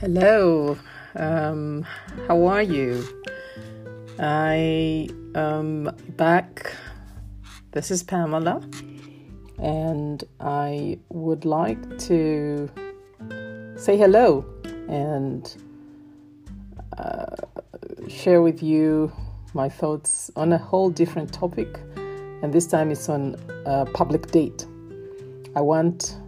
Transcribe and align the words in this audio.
Hello, 0.00 0.78
um, 1.16 1.84
how 2.28 2.46
are 2.46 2.62
you? 2.62 3.04
I 4.20 5.08
am 5.34 5.90
back. 6.10 6.72
This 7.72 7.90
is 7.90 8.04
Pamela, 8.04 8.62
and 9.60 10.22
I 10.38 11.00
would 11.08 11.44
like 11.44 11.98
to 12.06 12.70
say 13.74 13.96
hello 13.96 14.46
and 14.88 15.52
uh, 16.96 17.34
share 18.08 18.40
with 18.40 18.62
you 18.62 19.10
my 19.52 19.68
thoughts 19.68 20.30
on 20.36 20.52
a 20.52 20.58
whole 20.58 20.90
different 20.90 21.32
topic, 21.32 21.76
and 21.96 22.52
this 22.52 22.68
time 22.68 22.92
it's 22.92 23.08
on 23.08 23.34
a 23.66 23.84
public 23.84 24.30
date. 24.30 24.64
I 25.56 25.60
want 25.60 26.18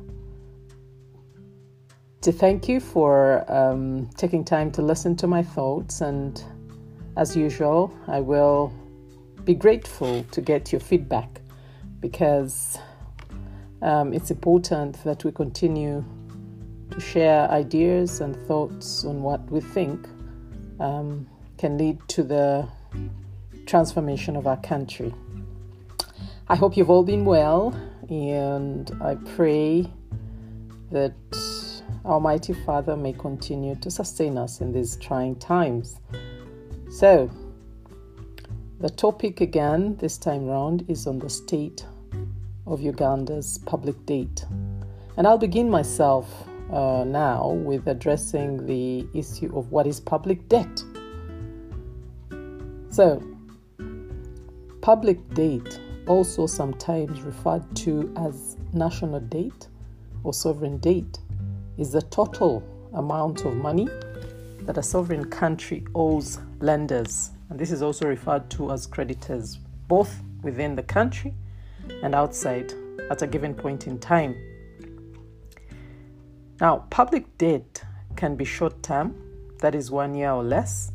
to 2.22 2.32
thank 2.32 2.68
you 2.68 2.80
for 2.80 3.44
um, 3.50 4.10
taking 4.16 4.44
time 4.44 4.70
to 4.72 4.82
listen 4.82 5.16
to 5.16 5.26
my 5.26 5.42
thoughts. 5.42 6.00
And 6.02 6.42
as 7.16 7.34
usual, 7.36 7.92
I 8.08 8.20
will 8.20 8.72
be 9.44 9.54
grateful 9.54 10.22
to 10.24 10.40
get 10.40 10.70
your 10.70 10.80
feedback 10.80 11.40
because 12.00 12.78
um, 13.82 14.12
it's 14.12 14.30
important 14.30 15.02
that 15.04 15.24
we 15.24 15.32
continue 15.32 16.04
to 16.90 17.00
share 17.00 17.50
ideas 17.50 18.20
and 18.20 18.36
thoughts 18.46 19.04
on 19.04 19.22
what 19.22 19.40
we 19.50 19.60
think 19.60 20.06
um, 20.78 21.26
can 21.56 21.78
lead 21.78 21.98
to 22.08 22.22
the 22.22 22.68
transformation 23.64 24.36
of 24.36 24.46
our 24.46 24.56
country. 24.58 25.14
I 26.48 26.56
hope 26.56 26.76
you've 26.76 26.90
all 26.90 27.04
been 27.04 27.24
well, 27.24 27.74
and 28.08 28.90
I 29.00 29.14
pray 29.36 29.88
that 30.90 31.14
Almighty 32.04 32.52
Father 32.52 32.96
may 32.96 33.12
continue 33.12 33.74
to 33.76 33.90
sustain 33.90 34.38
us 34.38 34.60
in 34.60 34.72
these 34.72 34.96
trying 34.96 35.36
times. 35.36 36.00
So, 36.90 37.30
the 38.80 38.88
topic 38.88 39.40
again 39.42 39.96
this 39.96 40.16
time 40.16 40.46
round 40.46 40.84
is 40.88 41.06
on 41.06 41.18
the 41.18 41.28
state 41.28 41.84
of 42.66 42.80
Uganda's 42.80 43.58
public 43.66 44.06
debt. 44.06 44.44
And 45.16 45.26
I'll 45.26 45.38
begin 45.38 45.68
myself 45.68 46.48
uh, 46.72 47.04
now 47.04 47.50
with 47.50 47.86
addressing 47.86 48.64
the 48.66 49.06
issue 49.12 49.54
of 49.56 49.70
what 49.70 49.86
is 49.86 50.00
public 50.00 50.48
debt. 50.48 50.82
So, 52.88 53.22
public 54.80 55.34
debt, 55.34 55.80
also 56.06 56.46
sometimes 56.46 57.22
referred 57.22 57.76
to 57.76 58.12
as 58.16 58.56
national 58.72 59.20
debt 59.20 59.68
or 60.24 60.32
sovereign 60.32 60.78
debt, 60.78 61.18
is 61.80 61.92
the 61.92 62.02
total 62.02 62.62
amount 62.92 63.46
of 63.46 63.56
money 63.56 63.88
that 64.60 64.76
a 64.76 64.82
sovereign 64.82 65.24
country 65.30 65.82
owes 65.94 66.38
lenders. 66.60 67.30
And 67.48 67.58
this 67.58 67.72
is 67.72 67.80
also 67.80 68.06
referred 68.06 68.50
to 68.50 68.70
as 68.70 68.86
creditors, 68.86 69.58
both 69.88 70.14
within 70.42 70.76
the 70.76 70.82
country 70.82 71.32
and 72.02 72.14
outside 72.14 72.74
at 73.10 73.22
a 73.22 73.26
given 73.26 73.54
point 73.54 73.86
in 73.86 73.98
time. 73.98 74.36
Now, 76.60 76.84
public 76.90 77.38
debt 77.38 77.82
can 78.14 78.36
be 78.36 78.44
short 78.44 78.82
term, 78.82 79.14
that 79.60 79.74
is 79.74 79.90
one 79.90 80.14
year 80.14 80.32
or 80.32 80.42
less. 80.42 80.92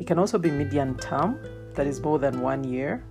It 0.00 0.06
can 0.06 0.18
also 0.18 0.38
be 0.38 0.50
medium 0.50 0.96
term, 0.98 1.38
that 1.74 1.86
is 1.86 2.00
more 2.00 2.18
than 2.18 2.40
one 2.40 2.64
year, 2.64 3.04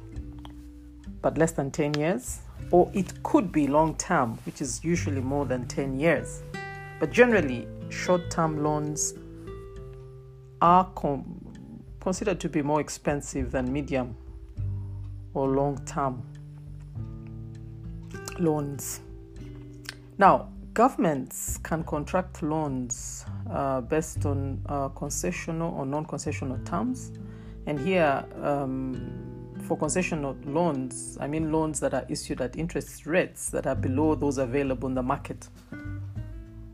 but 1.21 1.37
less 1.37 1.51
than 1.51 1.69
10 1.69 1.93
years. 1.93 2.39
Or 2.71 2.89
it 2.93 3.23
could 3.23 3.51
be 3.51 3.67
long 3.67 3.95
term, 3.95 4.37
which 4.45 4.61
is 4.61 4.83
usually 4.83 5.21
more 5.21 5.45
than 5.45 5.67
10 5.67 5.99
years. 5.99 6.41
But 6.99 7.11
generally, 7.11 7.67
short 7.89 8.29
term 8.29 8.63
loans 8.63 9.13
are 10.61 10.85
com- 10.95 11.41
considered 11.99 12.39
to 12.39 12.49
be 12.49 12.61
more 12.61 12.81
expensive 12.81 13.51
than 13.51 13.71
medium 13.71 14.15
or 15.33 15.49
long 15.49 15.77
term 15.85 16.23
loans. 18.39 19.01
Now, 20.17 20.49
governments 20.73 21.57
can 21.63 21.83
contract 21.83 22.41
loans 22.41 23.25
uh, 23.49 23.81
based 23.81 24.25
on 24.25 24.61
uh, 24.67 24.89
concessional 24.89 25.73
or 25.73 25.85
non 25.85 26.05
concessional 26.05 26.63
terms. 26.65 27.11
And 27.67 27.79
here, 27.79 28.23
um, 28.41 29.34
for 29.65 29.77
concessional 29.77 30.35
loans, 30.45 31.17
I 31.19 31.27
mean 31.27 31.51
loans 31.51 31.79
that 31.79 31.93
are 31.93 32.05
issued 32.07 32.39
at 32.41 32.55
interest 32.55 33.05
rates 33.05 33.49
that 33.49 33.65
are 33.65 33.75
below 33.75 34.15
those 34.15 34.37
available 34.37 34.87
in 34.87 34.93
the 34.93 35.03
market 35.03 35.47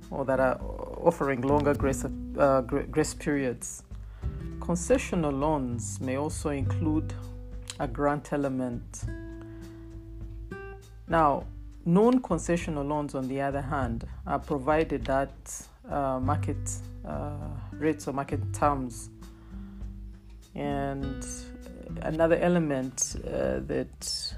or 0.09 0.25
that 0.25 0.39
are 0.39 0.59
offering 0.97 1.41
longer 1.41 1.73
grace, 1.73 2.05
uh, 2.37 2.61
grace 2.61 3.13
periods. 3.13 3.83
Concessional 4.59 5.37
loans 5.37 5.99
may 6.01 6.17
also 6.17 6.49
include 6.49 7.13
a 7.79 7.87
grant 7.87 8.33
element. 8.33 9.05
Now, 11.07 11.45
non 11.85 12.21
concessional 12.21 12.87
loans, 12.87 13.15
on 13.15 13.27
the 13.27 13.41
other 13.41 13.61
hand, 13.61 14.05
are 14.27 14.39
provided 14.39 15.09
at 15.09 15.31
uh, 15.89 16.19
market 16.19 16.69
uh, 17.07 17.37
rates 17.71 18.07
or 18.07 18.13
market 18.13 18.53
terms. 18.53 19.09
And 20.53 21.25
another 22.01 22.37
element 22.37 23.15
uh, 23.25 23.59
that 23.67 24.35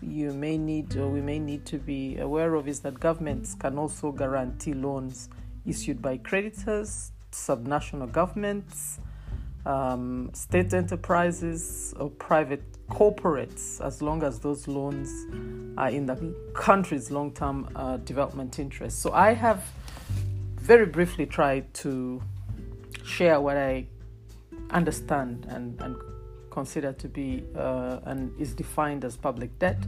you 0.00 0.32
may 0.32 0.56
need 0.56 0.96
or 0.96 1.08
we 1.08 1.20
may 1.20 1.38
need 1.38 1.66
to 1.66 1.78
be 1.78 2.18
aware 2.18 2.54
of 2.54 2.68
is 2.68 2.80
that 2.80 3.00
governments 3.00 3.54
can 3.54 3.78
also 3.78 4.12
guarantee 4.12 4.72
loans 4.72 5.28
issued 5.66 6.00
by 6.00 6.16
creditors, 6.16 7.12
subnational 7.32 8.10
governments, 8.10 9.00
um, 9.66 10.30
state 10.32 10.72
enterprises, 10.72 11.94
or 11.98 12.10
private 12.10 12.62
corporates, 12.88 13.84
as 13.84 14.00
long 14.00 14.22
as 14.22 14.38
those 14.38 14.66
loans 14.66 15.10
are 15.76 15.90
in 15.90 16.06
the 16.06 16.34
country's 16.54 17.10
long 17.10 17.32
term 17.32 17.68
uh, 17.76 17.98
development 17.98 18.58
interests. 18.58 19.00
So 19.00 19.12
I 19.12 19.34
have 19.34 19.64
very 20.56 20.86
briefly 20.86 21.26
tried 21.26 21.72
to 21.74 22.22
share 23.04 23.40
what 23.40 23.56
I 23.56 23.86
understand 24.70 25.46
and, 25.48 25.80
and 25.80 25.96
consider 26.58 26.92
to 26.92 27.08
be 27.08 27.44
uh, 27.56 28.00
and 28.10 28.32
is 28.40 28.52
defined 28.52 29.04
as 29.04 29.16
public 29.16 29.56
debt. 29.60 29.80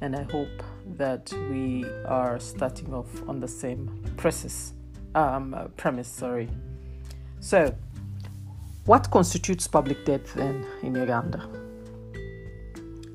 And 0.00 0.16
I 0.16 0.22
hope 0.22 0.62
that 0.96 1.30
we 1.50 1.84
are 2.06 2.40
starting 2.40 2.94
off 2.94 3.10
on 3.28 3.38
the 3.38 3.48
same 3.48 3.82
premise. 4.16 4.72
Um, 5.14 5.44
premise, 5.76 6.08
sorry. 6.08 6.48
So, 7.40 7.58
what 8.86 9.10
constitutes 9.10 9.66
public 9.68 10.06
debt 10.06 10.24
then 10.34 10.64
in 10.82 10.94
Uganda? 10.94 11.40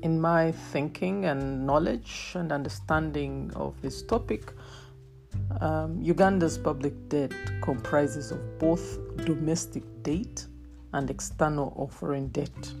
In 0.02 0.20
my 0.20 0.52
thinking 0.72 1.24
and 1.24 1.66
knowledge 1.66 2.32
and 2.34 2.52
understanding 2.52 3.50
of 3.56 3.80
this 3.82 4.02
topic, 4.02 4.52
um, 5.60 6.00
Uganda's 6.00 6.56
public 6.56 6.94
debt 7.08 7.32
comprises 7.62 8.30
of 8.30 8.40
both 8.60 8.84
domestic 9.24 9.82
debt 10.02 10.46
and 10.92 11.10
external 11.10 11.90
foreign 11.92 12.28
debt. 12.28 12.72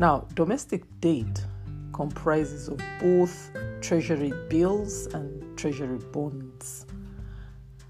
Now, 0.00 0.26
domestic 0.32 0.84
debt 1.00 1.44
comprises 1.92 2.68
of 2.68 2.80
both 2.98 3.50
treasury 3.82 4.32
bills 4.48 5.04
and 5.12 5.58
treasury 5.58 5.98
bonds. 6.10 6.86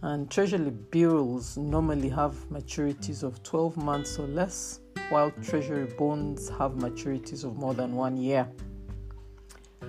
And 0.02 0.28
treasury 0.28 0.70
bills 0.70 1.56
normally 1.56 2.08
have 2.08 2.34
maturities 2.50 3.22
of 3.22 3.40
12 3.44 3.76
months 3.76 4.18
or 4.18 4.26
less, 4.26 4.80
while 5.10 5.30
treasury 5.40 5.86
bonds 5.96 6.48
have 6.48 6.72
maturities 6.72 7.44
of 7.44 7.56
more 7.56 7.74
than 7.74 7.94
one 7.94 8.16
year. 8.16 8.48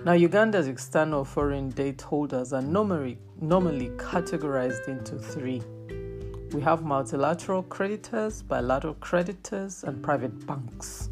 Now, 0.06 0.14
Uganda's 0.14 0.68
external 0.68 1.26
foreign 1.26 1.70
debt 1.70 2.02
holders 2.02 2.54
are 2.54 2.62
normally, 2.62 3.18
normally 3.40 3.90
categorized 3.98 4.88
into 4.88 5.18
three. 5.18 5.64
We 6.54 6.62
have 6.62 6.84
multilateral 6.84 7.64
creditors, 7.64 8.44
bilateral 8.44 8.94
creditors, 8.96 9.84
and 9.84 10.04
private 10.04 10.46
banks. 10.46 11.11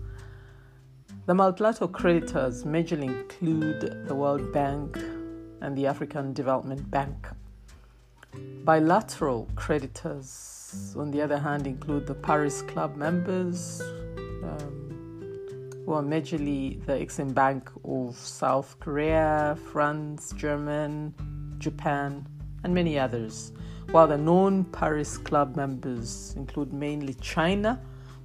The 1.30 1.36
multilateral 1.36 1.92
creditors 1.92 2.64
majorly 2.64 3.04
include 3.04 4.08
the 4.08 4.16
World 4.16 4.52
Bank 4.52 4.98
and 5.62 5.78
the 5.78 5.86
African 5.86 6.34
Development 6.34 6.90
Bank. 6.90 7.28
Bilateral 8.64 9.48
creditors, 9.56 10.96
on 10.98 11.12
the 11.12 11.22
other 11.22 11.38
hand, 11.38 11.68
include 11.68 12.08
the 12.08 12.16
Paris 12.16 12.64
Club 12.64 12.96
members, 12.96 13.80
um, 14.44 15.84
who 15.86 15.94
are 15.94 16.02
majorly 16.02 16.84
the 16.88 16.94
Exim 16.94 17.32
Bank 17.32 17.70
of 17.86 18.16
South 18.16 18.80
Korea, 18.80 19.56
France, 19.72 20.34
Germany, 20.36 21.14
Japan, 21.60 22.26
and 22.64 22.74
many 22.74 22.98
others. 22.98 23.54
While 23.92 24.08
the 24.08 24.18
non 24.18 24.64
Paris 24.64 25.20
Club 25.20 25.56
members 25.56 26.34
include 26.36 26.74
mainly 26.74 27.14
China, 27.14 27.80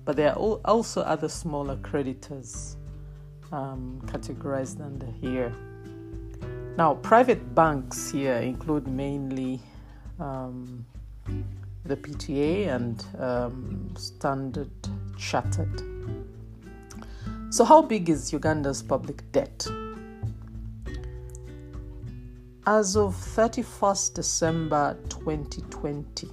but 0.06 0.16
there 0.16 0.30
are 0.30 0.58
also 0.64 1.02
other 1.02 1.28
smaller 1.28 1.76
creditors 1.82 2.78
um, 3.54 4.00
categorized 4.06 4.84
under 4.84 5.06
here. 5.20 5.54
Now, 6.76 6.94
private 6.94 7.54
banks 7.54 8.10
here 8.10 8.36
include 8.36 8.88
mainly 8.88 9.60
um, 10.18 10.84
the 11.84 11.96
PTA 11.96 12.74
and 12.74 13.04
um, 13.18 13.94
Standard 13.96 14.70
Chartered. 15.16 15.82
So, 17.50 17.64
how 17.64 17.82
big 17.82 18.08
is 18.08 18.32
Uganda's 18.32 18.82
public 18.82 19.30
debt? 19.30 19.66
As 22.66 22.96
of 22.96 23.14
31st 23.14 24.14
December 24.14 24.98
2020, 25.10 26.28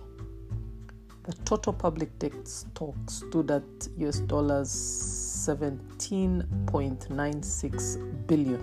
the 1.23 1.33
total 1.45 1.73
public 1.73 2.17
debt 2.17 2.47
stock 2.47 2.95
stood 3.07 3.51
at 3.51 3.63
US 3.97 4.19
dollars 4.21 5.30
17.96 5.47 8.27
billion, 8.27 8.59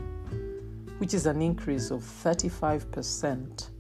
which 0.99 1.15
is 1.15 1.27
an 1.27 1.43
increase 1.43 1.91
of 1.91 2.03
35% 2.03 3.71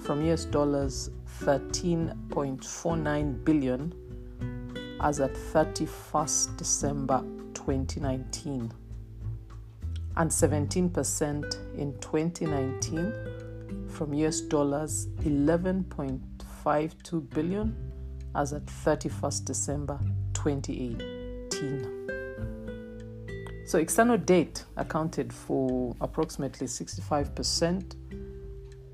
from 0.00 0.24
US 0.30 0.46
dollars 0.46 1.10
13.49 1.40 3.44
billion 3.44 3.94
as 5.00 5.20
at 5.20 5.32
31st 5.32 6.56
December 6.56 7.22
2019 7.54 8.72
and 10.16 10.30
17% 10.30 11.78
in 11.78 11.96
2019 12.00 13.12
from 13.88 14.12
US 14.14 14.40
dollars 14.40 15.06
11.52 15.22 17.30
billion 17.30 17.76
as 18.34 18.52
at 18.52 18.66
31st 18.66 19.44
December 19.44 20.00
2018. 20.34 21.99
So 23.70 23.78
external 23.78 24.18
debt 24.18 24.64
accounted 24.76 25.32
for 25.32 25.94
approximately 26.00 26.66
65%, 26.66 27.94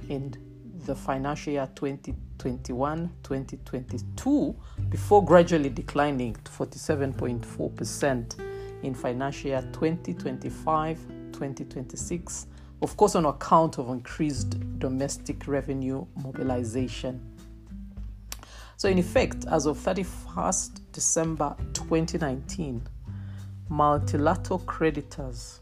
in 0.10 0.36
the 0.86 0.96
financial 0.96 1.54
year 1.54 1.68
2021-2022 1.76 4.56
before 4.90 5.26
gradually 5.26 5.70
declining 5.70 6.36
to 6.44 6.52
47.4% 6.52 8.84
in 8.84 8.94
financial 8.94 9.50
year 9.50 9.64
2025-2026 9.72 12.46
of 12.82 12.96
course, 12.96 13.16
on 13.16 13.26
account 13.26 13.80
of 13.80 13.90
increased 13.90 14.80
domestic 14.80 15.48
revenue 15.48 16.06
mobilization. 16.22 17.20
So, 18.76 18.88
in 18.88 19.00
effect, 19.00 19.46
as 19.50 19.66
of 19.66 19.80
31st 19.80 20.82
December 20.92 21.56
2019, 21.74 22.88
multilateral 23.70 24.60
creditors 24.60 25.62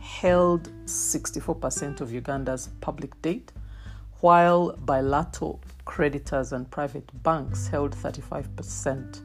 held 0.00 0.70
64% 0.86 2.00
of 2.00 2.12
Uganda's 2.12 2.70
public 2.80 3.20
debt, 3.22 3.52
while 4.20 4.72
bilateral 4.72 5.60
creditors 5.84 6.52
and 6.52 6.70
private 6.70 7.10
banks 7.22 7.68
held 7.68 7.92
35% 7.92 9.20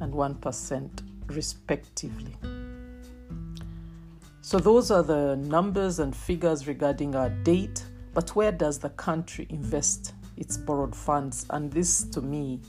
and 0.00 0.12
1% 0.12 0.90
respectively. 1.28 2.36
So, 4.40 4.58
those 4.58 4.90
are 4.90 5.02
the 5.02 5.36
numbers 5.36 6.00
and 6.00 6.14
figures 6.14 6.66
regarding 6.66 7.14
our 7.14 7.30
date. 7.30 7.84
But 8.12 8.34
where 8.36 8.52
does 8.52 8.78
the 8.78 8.90
country 8.90 9.46
invest 9.48 10.14
its 10.36 10.56
borrowed 10.56 10.94
funds? 10.94 11.46
And 11.48 11.72
this, 11.72 12.02
to 12.04 12.20
me, 12.20 12.60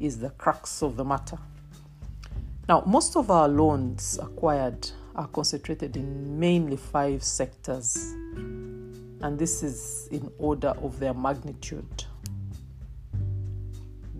is 0.00 0.18
the 0.18 0.30
crux 0.30 0.82
of 0.82 0.96
the 0.96 1.04
matter. 1.04 1.38
Now, 2.68 2.82
most 2.86 3.16
of 3.16 3.30
our 3.30 3.46
loans 3.48 4.18
acquired 4.20 4.90
are 5.14 5.28
concentrated 5.28 5.96
in 5.96 6.38
mainly 6.40 6.76
five 6.76 7.22
sectors, 7.22 8.14
and 9.22 9.38
this 9.38 9.62
is 9.62 10.08
in 10.10 10.30
order 10.38 10.74
of 10.82 10.98
their 10.98 11.14
magnitude. 11.14 12.04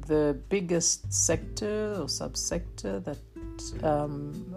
The 0.07 0.39
biggest 0.49 1.13
sector 1.13 1.97
or 1.99 2.07
subsector 2.07 3.03
that 3.05 3.85
um, 3.85 4.55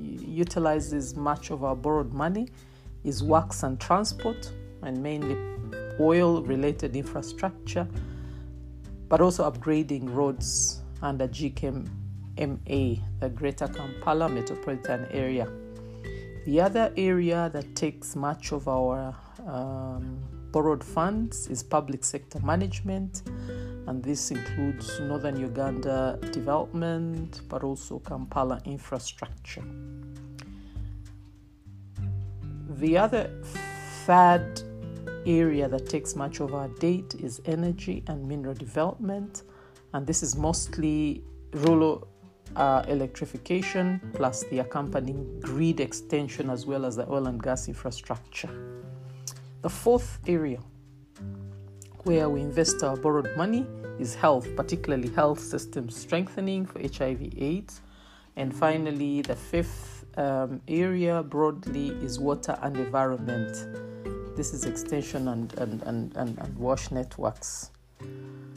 utilizes 0.00 1.14
much 1.16 1.50
of 1.50 1.64
our 1.64 1.76
borrowed 1.76 2.12
money 2.12 2.48
is 3.04 3.22
works 3.22 3.62
and 3.62 3.80
transport, 3.80 4.50
and 4.82 5.02
mainly 5.02 5.36
oil 6.00 6.42
related 6.42 6.96
infrastructure, 6.96 7.86
but 9.08 9.20
also 9.20 9.50
upgrading 9.50 10.12
roads 10.12 10.82
under 11.02 11.28
GKM 11.28 11.88
MA, 12.38 13.02
the 13.20 13.30
Greater 13.34 13.68
Kampala 13.68 14.28
Metropolitan 14.28 15.06
Area. 15.10 15.48
The 16.44 16.60
other 16.60 16.92
area 16.96 17.50
that 17.52 17.74
takes 17.74 18.14
much 18.14 18.52
of 18.52 18.68
our 18.68 19.16
um, 19.46 20.18
borrowed 20.52 20.82
funds 20.82 21.48
is 21.48 21.62
public 21.62 22.04
sector 22.04 22.40
management, 22.40 23.22
and 23.86 24.02
this 24.02 24.30
includes 24.30 25.00
Northern 25.00 25.38
Uganda 25.38 26.18
development, 26.32 27.42
but 27.48 27.62
also 27.62 27.98
Kampala 28.00 28.60
infrastructure. 28.64 29.64
The 32.68 32.98
other 32.98 33.30
third 34.04 34.60
area 35.24 35.68
that 35.68 35.88
takes 35.88 36.14
much 36.16 36.40
of 36.40 36.54
our 36.54 36.68
date 36.68 37.14
is 37.20 37.40
energy 37.46 38.02
and 38.08 38.26
mineral 38.26 38.54
development, 38.54 39.42
and 39.92 40.06
this 40.06 40.22
is 40.22 40.36
mostly 40.36 41.22
rural 41.52 42.08
uh, 42.56 42.82
electrification 42.88 44.00
plus 44.14 44.44
the 44.44 44.60
accompanying 44.60 45.40
grid 45.40 45.80
extension 45.80 46.50
as 46.50 46.66
well 46.66 46.84
as 46.84 46.96
the 46.96 47.08
oil 47.10 47.26
and 47.26 47.42
gas 47.42 47.68
infrastructure. 47.68 48.50
The 49.66 49.70
fourth 49.70 50.20
area 50.28 50.60
where 52.04 52.28
we 52.28 52.40
invest 52.40 52.84
our 52.84 52.96
borrowed 52.96 53.36
money 53.36 53.66
is 53.98 54.14
health, 54.14 54.46
particularly 54.54 55.08
health 55.08 55.40
system 55.40 55.90
strengthening 55.90 56.66
for 56.66 56.78
HIV/AIDS. 56.78 57.80
And 58.36 58.54
finally, 58.54 59.22
the 59.22 59.34
fifth 59.34 60.04
um, 60.16 60.60
area 60.68 61.20
broadly 61.24 61.88
is 61.88 62.20
water 62.20 62.56
and 62.62 62.76
environment. 62.76 64.36
This 64.36 64.54
is 64.54 64.66
extension 64.66 65.26
and, 65.26 65.52
and, 65.54 65.82
and, 65.82 66.16
and, 66.16 66.38
and 66.38 66.56
wash 66.56 66.92
networks. 66.92 67.72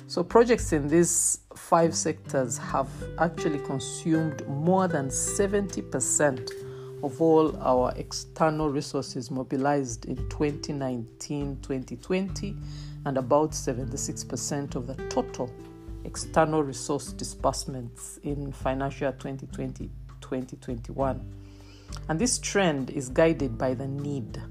So, 0.06 0.24
projects 0.24 0.74
in 0.74 0.88
these 0.88 1.40
five 1.56 1.96
sectors 1.96 2.60
have 2.60 2.90
actually 3.18 3.62
consumed 3.66 4.48
more 4.48 4.88
than 4.88 5.08
70% 5.08 6.69
of 7.04 7.22
all 7.22 7.56
our 7.62 7.94
external 7.96 8.70
resources 8.70 9.32
mobilized 9.32 10.06
in 10.06 10.18
2019 10.30 11.60
2020 11.62 12.56
and 13.06 13.18
about 13.18 13.52
76% 13.52 14.76
of 14.76 14.88
the 14.88 14.96
total 15.08 15.50
external 16.04 16.64
resource 16.64 17.14
disbursements 17.14 18.20
in 18.24 18.52
financial 18.52 19.12
2020 19.14 19.90
2021. 20.22 21.34
And 22.08 22.20
this 22.20 22.38
trend 22.40 22.92
is 22.92 23.10
guided 23.10 23.58
by 23.58 23.74
the 23.74 23.88
need 23.88 24.42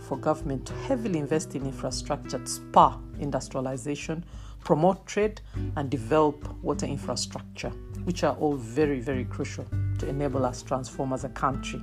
for 0.00 0.16
government 0.16 0.66
to 0.66 0.74
heavily 0.74 1.18
invest 1.18 1.54
in 1.54 1.64
infrastructure 1.64 2.44
spur 2.46 2.94
industrialization, 3.20 4.24
promote 4.64 5.06
trade, 5.06 5.40
and 5.76 5.90
develop 5.90 6.52
water 6.62 6.86
infrastructure, 6.86 7.70
which 8.04 8.24
are 8.24 8.34
all 8.36 8.56
very, 8.56 9.00
very 9.00 9.24
crucial 9.24 9.66
to 10.02 10.08
enable 10.08 10.44
us 10.44 10.62
transform 10.62 11.12
as 11.12 11.22
a 11.22 11.28
country. 11.28 11.80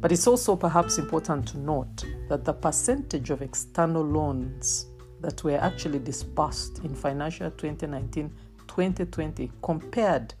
But 0.00 0.10
it's 0.10 0.26
also 0.26 0.56
perhaps 0.56 0.98
important 0.98 1.46
to 1.48 1.58
note 1.58 2.04
that 2.28 2.44
the 2.44 2.52
percentage 2.52 3.30
of 3.30 3.42
external 3.42 4.02
loans 4.02 4.86
that 5.20 5.44
were 5.44 5.58
actually 5.58 6.00
disbursed 6.00 6.80
in 6.80 6.94
financial 6.94 7.50
2019 7.52 8.32
2020 8.66 9.52
compared 9.62 10.34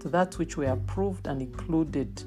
to 0.00 0.08
that 0.08 0.36
which 0.38 0.56
were 0.56 0.66
approved 0.66 1.26
and 1.28 1.40
included 1.40 2.22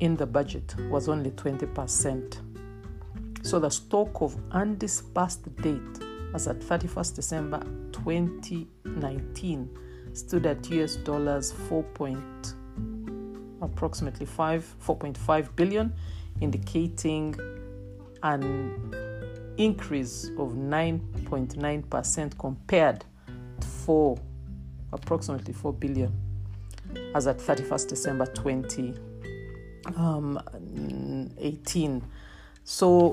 in 0.00 0.14
the 0.16 0.26
budget 0.26 0.74
was 0.88 1.08
only 1.08 1.30
20%. 1.32 2.38
So 3.42 3.58
the 3.58 3.70
stock 3.70 4.20
of 4.20 4.36
undisbursed 4.50 5.48
debt 5.62 6.04
as 6.34 6.46
at 6.46 6.60
31st 6.60 7.14
December 7.14 7.60
2019 7.92 9.85
stood 10.16 10.46
at 10.46 10.70
US 10.70 10.96
dollars 10.96 11.52
4. 11.68 11.82
Point, 11.82 12.54
approximately 13.62 14.26
5 14.26 14.74
4.5 14.84 15.56
billion 15.56 15.92
indicating 16.40 17.34
an 18.22 18.94
increase 19.56 20.30
of 20.38 20.52
9.9% 20.54 22.38
compared 22.38 23.04
to 23.60 23.66
4 23.66 24.18
approximately 24.92 25.52
4 25.52 25.72
billion 25.72 26.12
as 27.14 27.26
at 27.26 27.38
31st 27.38 27.88
December 27.88 28.26
2018. 28.26 28.98
Um, 29.96 30.40
so, 32.64 33.12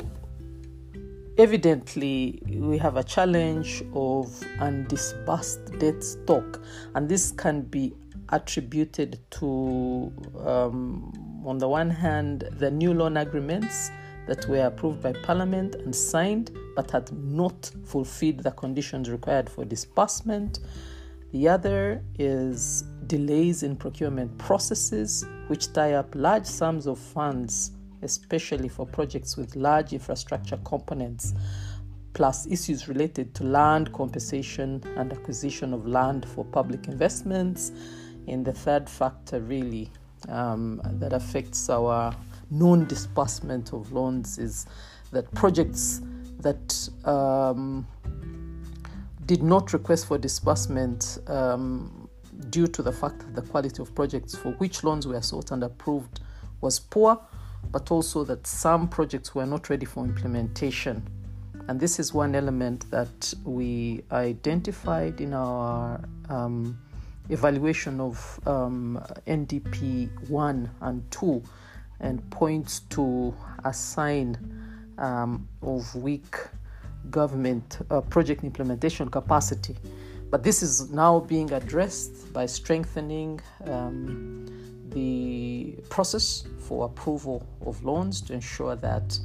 evidently, 1.37 2.41
we 2.47 2.77
have 2.77 2.97
a 2.97 3.03
challenge 3.03 3.83
of 3.93 4.27
undisbursed 4.59 5.79
debt 5.79 6.03
stock, 6.03 6.61
and 6.95 7.09
this 7.09 7.31
can 7.31 7.61
be 7.61 7.93
attributed 8.29 9.19
to, 9.31 10.11
um, 10.45 11.41
on 11.45 11.57
the 11.57 11.67
one 11.67 11.89
hand, 11.89 12.47
the 12.53 12.69
new 12.69 12.93
loan 12.93 13.17
agreements 13.17 13.91
that 14.27 14.47
were 14.47 14.65
approved 14.65 15.01
by 15.01 15.13
Parliament 15.23 15.75
and 15.75 15.95
signed 15.95 16.51
but 16.75 16.89
had 16.89 17.11
not 17.11 17.69
fulfilled 17.85 18.39
the 18.39 18.51
conditions 18.51 19.09
required 19.09 19.49
for 19.49 19.65
disbursement. 19.65 20.59
The 21.31 21.49
other 21.49 22.03
is 22.17 22.83
delays 23.07 23.63
in 23.63 23.75
procurement 23.75 24.37
processes, 24.37 25.25
which 25.47 25.73
tie 25.73 25.93
up 25.93 26.15
large 26.15 26.45
sums 26.45 26.87
of 26.87 26.97
funds, 26.97 27.71
especially 28.03 28.67
for 28.67 28.85
projects 28.85 29.37
with 29.37 29.55
large 29.55 29.93
infrastructure 29.93 30.57
components, 30.57 31.33
plus 32.13 32.45
issues 32.47 32.87
related 32.87 33.33
to 33.35 33.43
land 33.43 33.91
compensation 33.93 34.83
and 34.97 35.11
acquisition 35.11 35.73
of 35.73 35.87
land 35.87 36.27
for 36.29 36.45
public 36.45 36.87
investments. 36.87 37.71
And 38.27 38.45
the 38.45 38.53
third 38.53 38.89
factor, 38.89 39.41
really, 39.41 39.89
um, 40.29 40.81
that 40.99 41.13
affects 41.13 41.69
our 41.69 42.15
non 42.51 42.85
disbursement 42.85 43.73
of 43.73 43.91
loans 43.91 44.37
is 44.37 44.65
that 45.11 45.31
projects 45.33 46.01
that 46.39 46.89
um, 47.05 47.87
did 49.25 49.41
not 49.41 49.73
request 49.73 50.07
for 50.07 50.17
disbursement 50.17 51.17
um, 51.27 52.09
due 52.49 52.67
to 52.67 52.81
the 52.81 52.91
fact 52.91 53.19
that 53.19 53.35
the 53.35 53.41
quality 53.41 53.81
of 53.81 53.93
projects 53.95 54.35
for 54.35 54.51
which 54.53 54.83
loans 54.83 55.07
were 55.07 55.21
sought 55.21 55.51
and 55.51 55.63
approved 55.63 56.19
was 56.61 56.79
poor, 56.79 57.19
but 57.71 57.91
also 57.91 58.23
that 58.23 58.45
some 58.45 58.87
projects 58.87 59.33
were 59.33 59.45
not 59.45 59.69
ready 59.69 59.85
for 59.85 60.03
implementation. 60.03 61.07
And 61.67 61.79
this 61.79 61.99
is 61.99 62.13
one 62.13 62.35
element 62.35 62.89
that 62.91 63.33
we 63.45 64.03
identified 64.11 65.21
in 65.21 65.33
our 65.33 65.99
um, 66.29 66.77
evaluation 67.29 68.01
of 68.01 68.39
um, 68.45 69.01
NDP 69.27 70.29
1 70.29 70.71
and 70.81 71.11
2 71.11 71.41
and 72.01 72.29
points 72.31 72.81
to 72.89 73.33
a 73.63 73.73
sign 73.73 74.37
um, 74.97 75.47
of 75.61 75.95
weak 75.95 76.35
government 77.09 77.79
uh, 77.89 78.01
project 78.01 78.43
implementation 78.43 79.09
capacity. 79.09 79.77
But 80.29 80.43
this 80.43 80.63
is 80.63 80.89
now 80.91 81.19
being 81.19 81.51
addressed 81.53 82.33
by 82.33 82.45
strengthening 82.45 83.39
um, 83.65 84.62
the 84.93 85.75
process 85.89 86.45
for 86.59 86.85
approval 86.85 87.45
of 87.65 87.83
loans 87.83 88.21
to 88.21 88.33
ensure 88.33 88.75
that 88.75 89.19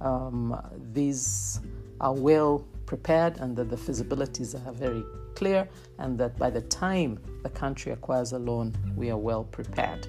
um, 0.00 0.60
these 0.92 1.60
are 2.00 2.14
well 2.14 2.64
prepared 2.86 3.38
and 3.38 3.56
that 3.56 3.70
the 3.70 3.76
feasibilities 3.76 4.54
are 4.54 4.72
very 4.72 5.02
clear, 5.34 5.68
and 5.98 6.18
that 6.18 6.38
by 6.38 6.50
the 6.50 6.60
time 6.62 7.18
the 7.42 7.48
country 7.50 7.92
acquires 7.92 8.32
a 8.32 8.38
loan, 8.38 8.74
we 8.96 9.10
are 9.10 9.18
well 9.18 9.44
prepared. 9.44 10.06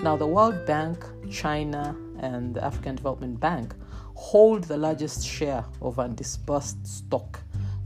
Now, 0.00 0.16
the 0.16 0.26
World 0.26 0.66
Bank, 0.66 1.04
China, 1.30 1.96
and 2.18 2.54
the 2.54 2.64
African 2.64 2.96
Development 2.96 3.38
Bank 3.38 3.74
hold 4.14 4.64
the 4.64 4.76
largest 4.76 5.26
share 5.26 5.64
of 5.80 5.96
undisbursed 5.96 6.86
stock 6.86 7.40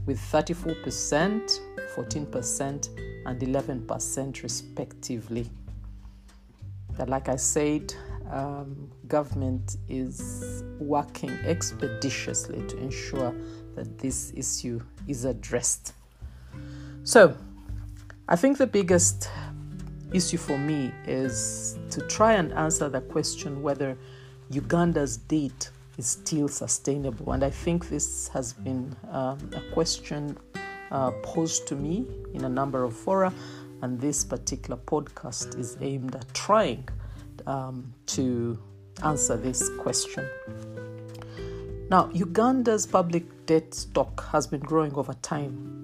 with 0.05 0.19
34%, 0.19 1.59
14%, 1.95 2.89
and 3.25 3.39
11% 3.39 4.43
respectively. 4.43 5.49
But 6.99 7.07
like 7.07 7.29
I 7.29 7.37
said, 7.37 7.93
um, 8.29 8.91
government 9.07 9.77
is 9.87 10.65
working 10.79 11.29
expeditiously 11.45 12.61
to 12.67 12.77
ensure 12.77 13.33
that 13.75 13.97
this 13.97 14.33
issue 14.35 14.81
is 15.07 15.23
addressed. 15.23 15.93
So, 17.05 17.37
I 18.27 18.35
think 18.35 18.57
the 18.57 18.67
biggest 18.67 19.29
issue 20.11 20.37
for 20.37 20.57
me 20.57 20.91
is 21.07 21.79
to 21.91 22.01
try 22.07 22.33
and 22.33 22.51
answer 22.51 22.89
the 22.89 22.99
question 22.99 23.61
whether 23.61 23.97
Uganda's 24.51 25.15
debt 25.15 25.69
is 25.97 26.05
still 26.05 26.49
sustainable. 26.49 27.31
And 27.31 27.45
I 27.45 27.49
think 27.49 27.87
this 27.87 28.27
has 28.27 28.51
been 28.51 28.93
um, 29.09 29.37
a 29.55 29.61
question 29.73 30.37
uh, 30.91 31.11
posed 31.23 31.65
to 31.67 31.75
me 31.75 32.05
in 32.33 32.43
a 32.43 32.49
number 32.49 32.83
of 32.83 32.93
fora, 32.93 33.33
and 33.81 33.99
this 33.99 34.23
particular 34.23 34.79
podcast 34.79 35.57
is 35.57 35.77
aimed 35.81 36.15
at 36.15 36.33
trying 36.33 36.87
um, 37.47 37.93
to 38.07 38.59
answer 39.03 39.37
this 39.37 39.69
question. 39.79 40.27
Now, 41.89 42.09
Uganda's 42.13 42.85
public 42.85 43.45
debt 43.45 43.73
stock 43.73 44.25
has 44.25 44.45
been 44.45 44.59
growing 44.59 44.93
over 44.93 45.13
time 45.13 45.79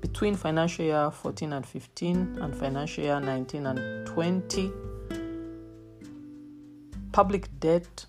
between 0.00 0.36
financial 0.36 0.84
year 0.84 1.10
14 1.10 1.52
and 1.52 1.66
15 1.66 2.38
and 2.40 2.54
financial 2.54 3.04
year 3.04 3.20
19 3.20 3.66
and 3.66 4.06
20, 4.06 4.70
public 7.12 7.48
debt 7.58 8.06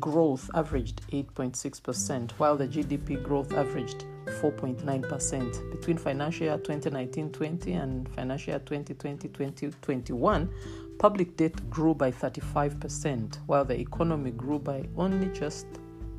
growth 0.00 0.50
averaged 0.54 1.02
8.6%, 1.10 2.30
while 2.32 2.56
the 2.56 2.66
GDP 2.66 3.22
growth 3.22 3.52
averaged 3.52 4.04
4.9%. 4.26 5.70
Between 5.70 5.98
financial 5.98 6.46
year 6.46 6.58
2019 6.58 7.30
20 7.30 7.72
and 7.72 8.08
financial 8.14 8.52
year 8.52 8.60
2020 8.60 9.28
2021, 9.28 10.50
public 10.98 11.36
debt 11.36 11.70
grew 11.70 11.94
by 11.94 12.10
35%, 12.10 13.38
while 13.46 13.64
the 13.64 13.78
economy 13.78 14.30
grew 14.30 14.58
by 14.58 14.84
only 14.96 15.26
just 15.28 15.66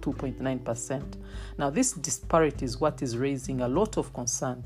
2.9%. 0.02 1.04
Now, 1.58 1.70
this 1.70 1.94
disparity 1.94 2.66
is 2.66 2.80
what 2.80 3.02
is 3.02 3.18
raising 3.18 3.62
a 3.62 3.68
lot 3.68 3.98
of 3.98 4.14
concern 4.14 4.64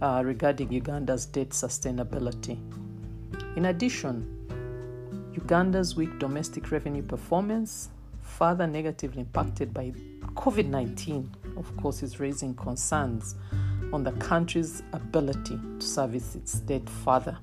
uh, 0.00 0.22
regarding 0.24 0.72
Uganda's 0.72 1.26
debt 1.26 1.50
sustainability. 1.50 2.58
In 3.56 3.66
addition, 3.66 4.26
Uganda's 5.34 5.94
weak 5.94 6.18
domestic 6.18 6.70
revenue 6.72 7.02
performance, 7.02 7.90
further 8.20 8.66
negatively 8.66 9.20
impacted 9.20 9.72
by 9.72 9.92
COVID 10.34 10.66
19, 10.66 11.30
of 11.56 11.76
course, 11.76 12.02
is 12.02 12.20
raising 12.20 12.54
concerns 12.54 13.36
on 13.92 14.02
the 14.02 14.12
country's 14.12 14.82
ability 14.92 15.58
to 15.78 15.84
service 15.84 16.34
its 16.34 16.60
debt 16.60 16.88
further. 16.88 17.36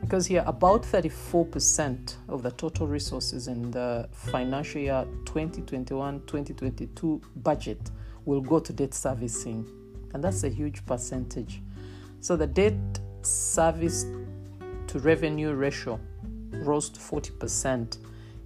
Because 0.00 0.26
here, 0.26 0.44
about 0.46 0.82
34% 0.82 2.16
of 2.28 2.42
the 2.42 2.50
total 2.52 2.86
resources 2.86 3.48
in 3.48 3.70
the 3.70 4.06
financial 4.12 4.80
year 4.80 5.06
2021 5.24 6.20
2022 6.26 7.22
budget 7.36 7.90
will 8.26 8.42
go 8.42 8.58
to 8.58 8.72
debt 8.72 8.92
servicing 8.92 9.66
and 10.12 10.22
that's 10.22 10.44
a 10.44 10.48
huge 10.48 10.84
percentage. 10.86 11.60
So 12.20 12.36
the 12.36 12.46
debt 12.46 12.74
service 13.22 14.06
to 14.86 14.98
revenue 15.00 15.52
ratio 15.52 16.00
rose 16.52 16.88
to 16.90 17.00
40% 17.00 17.98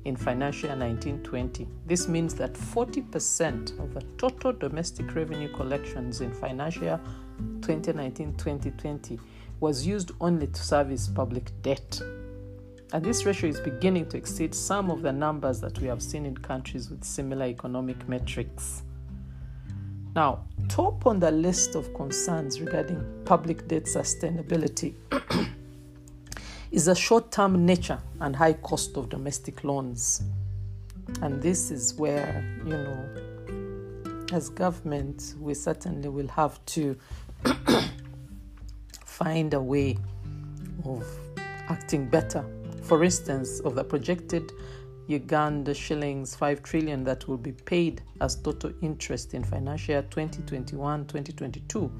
in 0.08 0.16
financial 0.16 0.70
year 0.70 0.78
1920. 0.78 1.68
This 1.86 2.08
means 2.08 2.34
that 2.34 2.54
40% 2.54 3.78
of 3.78 3.94
the 3.94 4.00
total 4.16 4.52
domestic 4.52 5.14
revenue 5.14 5.52
collections 5.52 6.20
in 6.20 6.32
financial 6.32 6.84
year 6.84 7.00
2019-2020 7.60 9.20
was 9.60 9.86
used 9.86 10.12
only 10.20 10.46
to 10.46 10.60
service 10.60 11.08
public 11.08 11.50
debt. 11.62 12.00
And 12.92 13.04
this 13.04 13.26
ratio 13.26 13.50
is 13.50 13.60
beginning 13.60 14.08
to 14.08 14.16
exceed 14.16 14.54
some 14.54 14.90
of 14.90 15.02
the 15.02 15.12
numbers 15.12 15.60
that 15.60 15.78
we 15.78 15.88
have 15.88 16.02
seen 16.02 16.24
in 16.24 16.36
countries 16.38 16.88
with 16.88 17.04
similar 17.04 17.44
economic 17.44 18.08
metrics. 18.08 18.82
Now, 20.16 20.46
top 20.68 21.06
on 21.06 21.20
the 21.20 21.30
list 21.30 21.74
of 21.74 21.92
concerns 21.92 22.60
regarding 22.60 23.04
public 23.26 23.68
debt 23.68 23.84
sustainability 23.84 24.94
is 26.70 26.84
the 26.86 26.94
short 26.94 27.30
term 27.32 27.64
nature 27.64 27.98
and 28.20 28.34
high 28.36 28.52
cost 28.52 28.96
of 28.96 29.08
domestic 29.08 29.64
loans. 29.64 30.22
And 31.22 31.40
this 31.42 31.70
is 31.70 31.94
where, 31.94 32.44
you 32.64 32.76
know, 32.76 34.26
as 34.32 34.50
government, 34.50 35.34
we 35.40 35.54
certainly 35.54 36.08
will 36.08 36.28
have 36.28 36.64
to 36.66 36.96
find 39.04 39.54
a 39.54 39.60
way 39.60 39.96
of 40.84 41.06
acting 41.68 42.08
better. 42.08 42.44
For 42.82 43.02
instance, 43.02 43.60
of 43.60 43.74
the 43.74 43.84
projected 43.84 44.52
Uganda 45.06 45.72
shillings 45.72 46.36
5 46.36 46.62
trillion 46.62 47.02
that 47.04 47.26
will 47.26 47.38
be 47.38 47.52
paid 47.52 48.02
as 48.20 48.36
total 48.36 48.72
interest 48.82 49.32
in 49.32 49.42
financial 49.42 49.94
year 49.94 50.02
2021-2022 50.02 51.90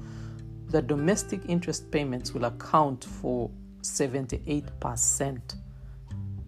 the 0.69 0.81
domestic 0.81 1.41
interest 1.47 1.89
payments 1.89 2.33
will 2.33 2.45
account 2.45 3.03
for 3.03 3.49
78% 3.81 5.55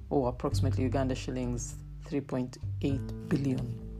or 0.10 0.30
approximately 0.30 0.84
Uganda 0.84 1.16
shillings 1.16 1.76
3.8 2.10 3.30
billion 3.30 3.92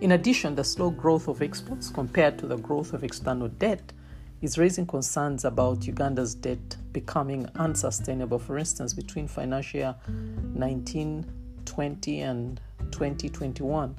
in 0.00 0.12
addition 0.12 0.54
the 0.54 0.62
slow 0.62 0.90
growth 0.90 1.26
of 1.26 1.42
exports 1.42 1.90
compared 1.90 2.38
to 2.38 2.46
the 2.46 2.56
growth 2.56 2.92
of 2.92 3.02
external 3.02 3.48
debt 3.48 3.92
is 4.40 4.56
raising 4.56 4.86
concerns 4.86 5.44
about 5.44 5.84
Uganda's 5.84 6.36
debt 6.36 6.76
becoming 6.92 7.48
unsustainable. 7.56 8.38
For 8.38 8.58
instance, 8.58 8.94
between 8.94 9.26
financial 9.26 9.80
year 9.80 9.96
1920 10.06 12.20
and 12.20 12.60
2021, 12.92 13.96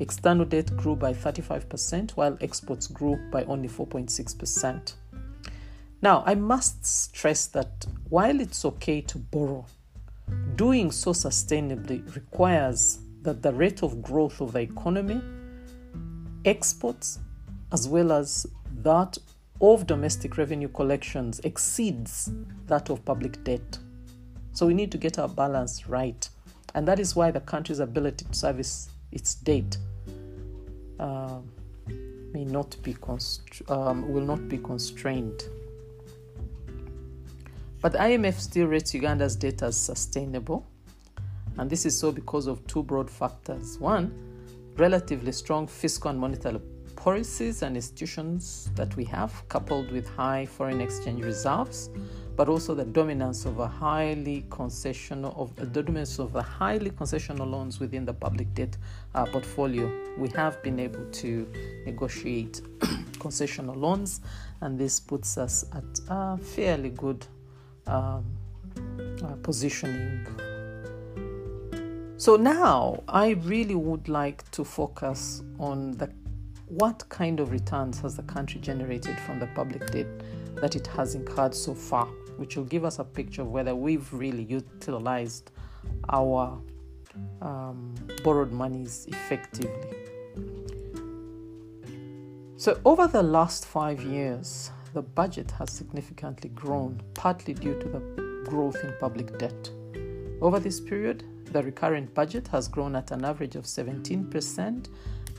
external 0.00 0.44
debt 0.44 0.76
grew 0.76 0.96
by 0.96 1.12
35%, 1.12 2.10
while 2.12 2.36
exports 2.40 2.88
grew 2.88 3.16
by 3.30 3.44
only 3.44 3.68
4.6%. 3.68 4.94
Now, 6.02 6.22
I 6.26 6.34
must 6.34 6.84
stress 6.84 7.46
that 7.48 7.86
while 8.08 8.40
it's 8.40 8.64
okay 8.64 9.00
to 9.02 9.18
borrow, 9.18 9.64
doing 10.54 10.90
so 10.90 11.12
sustainably 11.12 12.14
requires 12.14 12.98
that 13.22 13.42
the 13.42 13.52
rate 13.52 13.82
of 13.82 14.02
growth 14.02 14.40
of 14.40 14.52
the 14.52 14.60
economy, 14.60 15.20
exports, 16.44 17.18
as 17.72 17.88
well 17.88 18.12
as 18.12 18.46
that 18.82 19.18
of 19.60 19.86
domestic 19.86 20.36
revenue 20.36 20.68
collections 20.68 21.40
exceeds 21.40 22.30
that 22.66 22.90
of 22.90 23.04
public 23.04 23.42
debt. 23.42 23.78
So 24.52 24.66
we 24.66 24.74
need 24.74 24.92
to 24.92 24.98
get 24.98 25.18
our 25.18 25.28
balance 25.28 25.88
right. 25.88 26.28
And 26.74 26.86
that 26.88 27.00
is 27.00 27.16
why 27.16 27.30
the 27.30 27.40
country's 27.40 27.80
ability 27.80 28.26
to 28.26 28.34
service 28.34 28.90
its 29.12 29.34
debt 29.34 29.76
uh, 31.00 31.40
may 32.32 32.44
not 32.44 32.76
be 32.82 32.94
um, 33.68 34.12
will 34.12 34.24
not 34.24 34.48
be 34.48 34.58
constrained. 34.58 35.42
But 37.86 37.92
IMF 37.92 38.40
still 38.40 38.66
rates 38.66 38.94
Uganda's 38.94 39.36
debt 39.36 39.62
as 39.62 39.76
sustainable, 39.76 40.66
and 41.56 41.70
this 41.70 41.86
is 41.86 41.96
so 41.96 42.10
because 42.10 42.48
of 42.48 42.66
two 42.66 42.82
broad 42.82 43.08
factors. 43.08 43.78
One, 43.78 44.12
relatively 44.76 45.30
strong 45.30 45.68
fiscal 45.68 46.10
and 46.10 46.18
monetary 46.18 46.60
policies 46.96 47.62
and 47.62 47.76
institutions 47.76 48.72
that 48.74 48.96
we 48.96 49.04
have, 49.04 49.48
coupled 49.48 49.92
with 49.92 50.08
high 50.08 50.46
foreign 50.46 50.80
exchange 50.80 51.22
reserves, 51.22 51.88
but 52.34 52.48
also 52.48 52.74
the 52.74 52.84
dominance 52.84 53.44
of 53.44 53.60
a 53.60 53.68
highly 53.68 54.44
concessional 54.50 55.38
of 55.38 55.54
the 55.54 55.66
dominance 55.66 56.18
of 56.18 56.32
the 56.32 56.42
highly 56.42 56.90
concessional 56.90 57.48
loans 57.48 57.78
within 57.78 58.04
the 58.04 58.14
public 58.14 58.52
debt 58.52 58.76
uh, 59.14 59.26
portfolio. 59.26 59.88
We 60.18 60.28
have 60.30 60.60
been 60.64 60.80
able 60.80 61.04
to 61.04 61.46
negotiate 61.86 62.62
concessional 63.20 63.76
loans, 63.76 64.22
and 64.60 64.76
this 64.76 64.98
puts 64.98 65.38
us 65.38 65.64
at 65.72 66.00
a 66.08 66.36
fairly 66.36 66.90
good 66.90 67.24
um, 67.86 68.24
uh, 69.22 69.34
positioning. 69.42 70.26
So 72.18 72.36
now 72.36 73.02
I 73.08 73.30
really 73.44 73.74
would 73.74 74.08
like 74.08 74.50
to 74.52 74.64
focus 74.64 75.42
on 75.58 75.92
the 75.92 76.10
what 76.68 77.08
kind 77.08 77.38
of 77.38 77.52
returns 77.52 78.00
has 78.00 78.16
the 78.16 78.22
country 78.24 78.60
generated 78.60 79.18
from 79.20 79.38
the 79.38 79.46
public 79.48 79.88
debt 79.92 80.06
that 80.56 80.74
it 80.74 80.86
has 80.88 81.14
incurred 81.14 81.54
so 81.54 81.74
far, 81.74 82.06
which 82.38 82.56
will 82.56 82.64
give 82.64 82.84
us 82.84 82.98
a 82.98 83.04
picture 83.04 83.42
of 83.42 83.48
whether 83.48 83.74
we've 83.74 84.12
really 84.12 84.42
utilized 84.42 85.52
our 86.08 86.60
um, 87.40 87.94
borrowed 88.24 88.50
monies 88.50 89.06
effectively. 89.08 89.92
So, 92.56 92.80
over 92.84 93.06
the 93.06 93.22
last 93.22 93.66
five 93.66 94.02
years, 94.02 94.70
the 94.96 95.02
budget 95.02 95.50
has 95.50 95.70
significantly 95.70 96.48
grown, 96.54 96.98
partly 97.12 97.52
due 97.52 97.78
to 97.78 97.86
the 97.86 98.00
growth 98.48 98.82
in 98.82 98.94
public 98.98 99.38
debt. 99.38 99.70
Over 100.40 100.58
this 100.58 100.80
period, 100.80 101.22
the 101.52 101.62
recurrent 101.62 102.14
budget 102.14 102.48
has 102.48 102.66
grown 102.66 102.96
at 102.96 103.10
an 103.10 103.22
average 103.22 103.56
of 103.56 103.64
17%, 103.64 104.88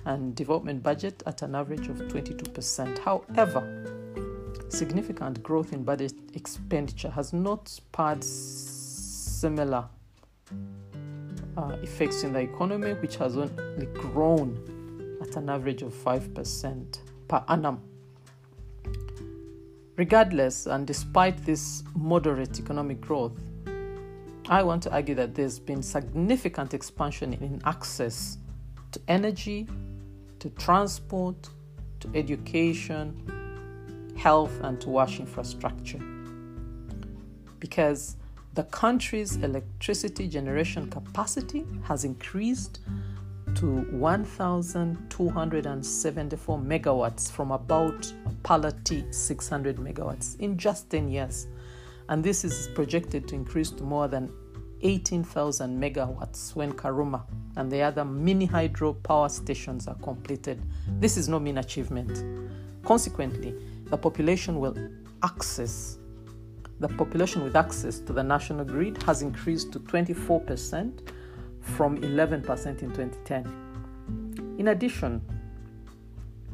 and 0.05 0.35
development 0.35 0.83
budget 0.83 1.23
at 1.25 1.41
an 1.41 1.55
average 1.55 1.87
of 1.87 1.97
22%. 1.97 2.99
However, 2.99 3.63
significant 4.69 5.41
growth 5.41 5.73
in 5.73 5.83
budget 5.83 6.13
expenditure 6.35 7.09
has 7.09 7.33
not 7.33 7.67
spurred 7.67 8.23
similar 8.23 9.85
uh, 11.57 11.77
effects 11.81 12.21
in 12.21 12.31
the 12.31 12.41
economy, 12.41 12.93
which 12.93 13.15
has 13.15 13.35
only 13.35 13.87
grown 13.95 15.17
at 15.19 15.35
an 15.35 15.49
average 15.49 15.81
of 15.81 15.95
5% 15.95 16.99
per 17.27 17.43
annum. 17.47 17.81
Regardless, 19.97 20.67
and 20.67 20.85
despite 20.85 21.43
this 21.43 21.83
moderate 21.95 22.59
economic 22.59 23.01
growth, 23.01 23.33
I 24.47 24.61
want 24.61 24.83
to 24.83 24.91
argue 24.91 25.15
that 25.15 25.33
there's 25.33 25.57
been 25.57 25.81
significant 25.81 26.75
expansion 26.75 27.33
in 27.33 27.59
access 27.65 28.37
to 28.91 29.01
energy, 29.07 29.67
to 30.37 30.51
transport, 30.51 31.49
to 31.99 32.11
education, 32.13 34.13
health, 34.15 34.53
and 34.61 34.79
to 34.81 34.89
wash 34.89 35.19
infrastructure. 35.19 35.99
Because 37.59 38.17
the 38.53 38.65
country's 38.65 39.37
electricity 39.37 40.27
generation 40.27 40.91
capacity 40.91 41.65
has 41.83 42.03
increased 42.03 42.81
to 43.57 43.81
1,274 43.91 46.59
megawatts 46.59 47.31
from 47.31 47.51
about 47.51 48.13
palati 48.43 49.11
600 49.11 49.77
megawatts 49.77 50.39
in 50.39 50.59
just 50.59 50.91
10 50.91 51.09
years. 51.09 51.47
And 52.07 52.23
this 52.23 52.45
is 52.45 52.69
projected 52.75 53.27
to 53.29 53.35
increase 53.35 53.71
to 53.71 53.83
more 53.83 54.07
than 54.07 54.31
18,000 54.83 55.81
megawatts 55.81 56.55
when 56.55 56.71
Karuma 56.71 57.23
and 57.55 57.71
the 57.71 57.81
other 57.81 58.05
mini 58.05 58.45
hydro 58.45 58.93
power 58.93 59.27
stations 59.27 59.87
are 59.87 59.97
completed. 60.03 60.61
This 60.99 61.17
is 61.17 61.27
no 61.27 61.39
mean 61.39 61.57
achievement. 61.57 62.23
Consequently, 62.85 63.55
the 63.85 63.97
population 63.97 64.59
will 64.59 64.77
access 65.23 65.97
the 66.79 66.89
population 66.89 67.43
with 67.43 67.55
access 67.55 67.97
to 68.01 68.13
the 68.13 68.21
national 68.21 68.63
grid 68.63 69.01
has 69.01 69.23
increased 69.23 69.71
to 69.71 69.79
24% 69.79 71.09
from 71.75 71.97
11% 71.97 72.81
in 72.81 72.89
2010. 72.91 74.55
In 74.57 74.69
addition, 74.69 75.21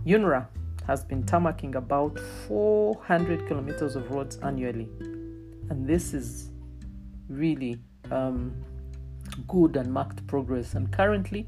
UNRA 0.05 0.47
has 0.87 1.03
been 1.03 1.23
tarmacking 1.23 1.75
about 1.75 2.19
400 2.47 3.47
kilometers 3.47 3.95
of 3.95 4.11
roads 4.11 4.37
annually, 4.37 4.89
and 5.69 5.87
this 5.87 6.13
is 6.13 6.49
really 7.29 7.79
um, 8.11 8.53
good 9.47 9.77
and 9.77 9.91
marked 9.91 10.25
progress. 10.27 10.73
And 10.73 10.91
currently, 10.91 11.47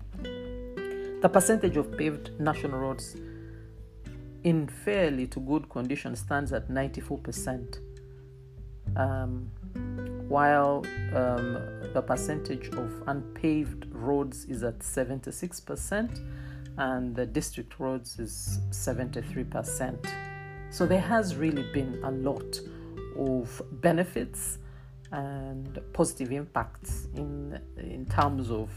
the 1.21 1.30
percentage 1.32 1.75
of 1.75 1.97
paved 1.97 2.32
national 2.39 2.80
roads 2.80 3.17
in 4.43 4.67
fairly 4.67 5.25
to 5.28 5.39
good 5.39 5.67
condition 5.69 6.15
stands 6.15 6.54
at 6.54 6.69
94%, 6.69 7.80
um, 8.95 9.49
while 10.27 10.85
um, 11.13 11.53
the 11.93 12.01
percentage 12.01 12.67
of 12.69 13.03
unpaved 13.07 13.85
roads 13.91 14.45
is 14.45 14.63
at 14.63 14.79
76%, 14.79 16.19
and 16.77 17.15
the 17.15 17.25
district 17.25 17.79
roads 17.79 18.19
is 18.19 18.59
73%. 18.71 20.11
So 20.71 20.85
there 20.85 20.99
has 20.99 21.35
really 21.35 21.63
been 21.73 22.01
a 22.03 22.11
lot 22.11 22.59
of 23.17 23.61
benefits 23.81 24.57
and 25.11 25.79
positive 25.93 26.31
impacts 26.31 27.07
in 27.15 27.59
in 27.77 28.05
terms 28.07 28.51
of 28.51 28.69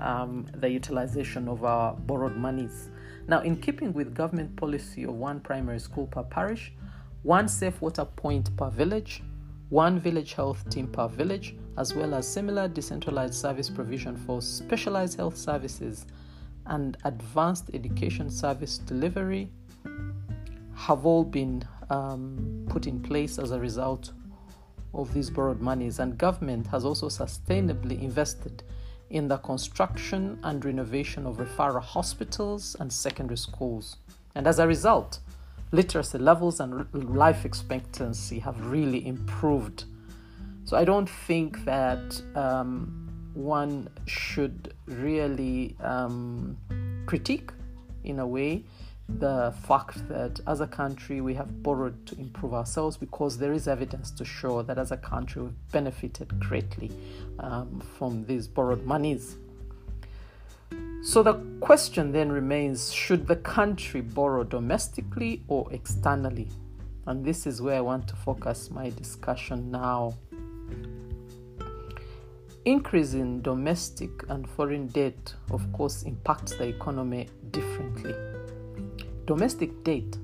um, 0.00 0.46
the 0.54 0.68
utilization 0.68 1.48
of 1.48 1.64
our 1.64 1.94
borrowed 1.94 2.36
monies. 2.36 2.88
Now, 3.26 3.40
in 3.40 3.56
keeping 3.56 3.92
with 3.92 4.14
government 4.14 4.56
policy 4.56 5.04
of 5.04 5.14
one 5.14 5.40
primary 5.40 5.78
school 5.80 6.06
per 6.06 6.22
parish, 6.22 6.72
one 7.22 7.48
safe 7.48 7.80
water 7.80 8.04
point 8.04 8.56
per 8.56 8.70
village, 8.70 9.22
one 9.70 10.00
village 10.00 10.32
health 10.34 10.68
team 10.70 10.86
per 10.86 11.08
village, 11.08 11.56
as 11.76 11.94
well 11.94 12.14
as 12.14 12.26
similar 12.26 12.68
decentralized 12.68 13.34
service 13.34 13.68
provision 13.68 14.16
for 14.16 14.40
specialized 14.40 15.16
health 15.16 15.36
services 15.36 16.06
and 16.66 16.96
advanced 17.04 17.70
education 17.74 18.30
service 18.30 18.78
delivery 18.78 19.50
have 20.74 21.04
all 21.04 21.24
been 21.24 21.62
um, 21.90 22.66
put 22.68 22.86
in 22.86 23.00
place 23.00 23.38
as 23.38 23.50
a 23.50 23.58
result 23.58 24.12
of 24.94 25.12
these 25.12 25.28
borrowed 25.28 25.60
monies, 25.60 25.98
and 25.98 26.16
government 26.16 26.66
has 26.66 26.84
also 26.84 27.08
sustainably 27.08 28.00
invested 28.00 28.62
in 29.10 29.28
the 29.28 29.38
construction 29.38 30.38
and 30.44 30.64
renovation 30.64 31.26
of 31.26 31.38
referral 31.38 31.82
hospitals 31.82 32.76
and 32.80 32.92
secondary 32.92 33.36
schools. 33.36 33.96
And 34.34 34.46
as 34.46 34.58
a 34.58 34.66
result, 34.66 35.20
literacy 35.72 36.18
levels 36.18 36.60
and 36.60 37.14
life 37.14 37.44
expectancy 37.44 38.38
have 38.38 38.58
really 38.66 39.06
improved. 39.06 39.84
So 40.64 40.76
I 40.76 40.84
don't 40.84 41.08
think 41.08 41.64
that 41.64 42.20
um, 42.34 43.08
one 43.34 43.88
should 44.06 44.74
really 44.86 45.76
um, 45.80 46.56
critique, 47.06 47.50
in 48.04 48.18
a 48.18 48.26
way, 48.26 48.64
the 49.08 49.54
fact 49.66 50.06
that 50.08 50.38
as 50.46 50.60
a 50.60 50.66
country 50.66 51.22
we 51.22 51.32
have 51.32 51.62
borrowed 51.62 52.04
to 52.06 52.18
improve 52.18 52.52
ourselves 52.52 52.96
because 52.96 53.38
there 53.38 53.54
is 53.54 53.66
evidence 53.66 54.10
to 54.10 54.24
show 54.24 54.60
that 54.62 54.76
as 54.78 54.90
a 54.92 54.96
country 54.98 55.42
we've 55.42 55.72
benefited 55.72 56.38
greatly 56.38 56.90
um, 57.38 57.82
from 57.96 58.24
these 58.26 58.46
borrowed 58.46 58.84
monies. 58.84 59.38
So 61.00 61.22
the 61.22 61.34
question 61.60 62.10
then 62.10 62.30
remains 62.30 62.92
should 62.92 63.26
the 63.26 63.36
country 63.36 64.00
borrow 64.00 64.42
domestically 64.42 65.42
or 65.46 65.72
externally? 65.72 66.48
And 67.06 67.24
this 67.24 67.46
is 67.46 67.62
where 67.62 67.76
I 67.76 67.80
want 67.80 68.08
to 68.08 68.16
focus 68.16 68.70
my 68.70 68.90
discussion 68.90 69.70
now. 69.70 70.14
Increase 72.64 73.14
in 73.14 73.40
domestic 73.42 74.10
and 74.28 74.46
foreign 74.46 74.88
debt, 74.88 75.34
of 75.50 75.72
course, 75.72 76.02
impacts 76.02 76.54
the 76.56 76.64
economy 76.64 77.28
differently. 77.52 78.14
Domestic 79.24 79.84
debt, 79.84 80.18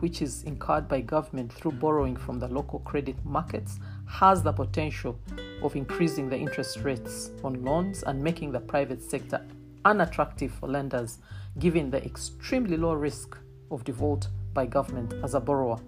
which 0.00 0.20
is 0.20 0.42
incurred 0.44 0.86
by 0.88 1.00
government 1.00 1.52
through 1.52 1.72
borrowing 1.72 2.14
from 2.14 2.38
the 2.38 2.48
local 2.48 2.80
credit 2.80 3.16
markets, 3.24 3.80
has 4.06 4.42
the 4.42 4.52
potential 4.52 5.18
of 5.62 5.74
increasing 5.74 6.28
the 6.28 6.36
interest 6.36 6.78
rates 6.84 7.30
on 7.42 7.64
loans 7.64 8.04
and 8.04 8.22
making 8.22 8.52
the 8.52 8.60
private 8.60 9.02
sector 9.02 9.44
unattractive 9.84 10.52
for 10.52 10.68
lenders, 10.68 11.18
given 11.58 11.90
the 11.90 12.04
extremely 12.04 12.76
low 12.76 12.94
risk 12.94 13.36
of 13.70 13.84
default 13.84 14.28
by 14.54 14.66
government 14.66 15.12
as 15.22 15.34
a 15.34 15.40
borrower. 15.40 15.78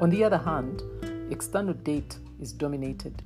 On 0.00 0.10
the 0.10 0.22
other 0.24 0.38
hand, 0.38 0.82
external 1.30 1.74
debt 1.74 2.18
is 2.40 2.52
dominated, 2.52 3.22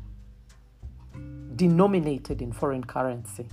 denominated 1.56 2.42
in 2.42 2.52
foreign 2.52 2.84
currency. 2.84 3.46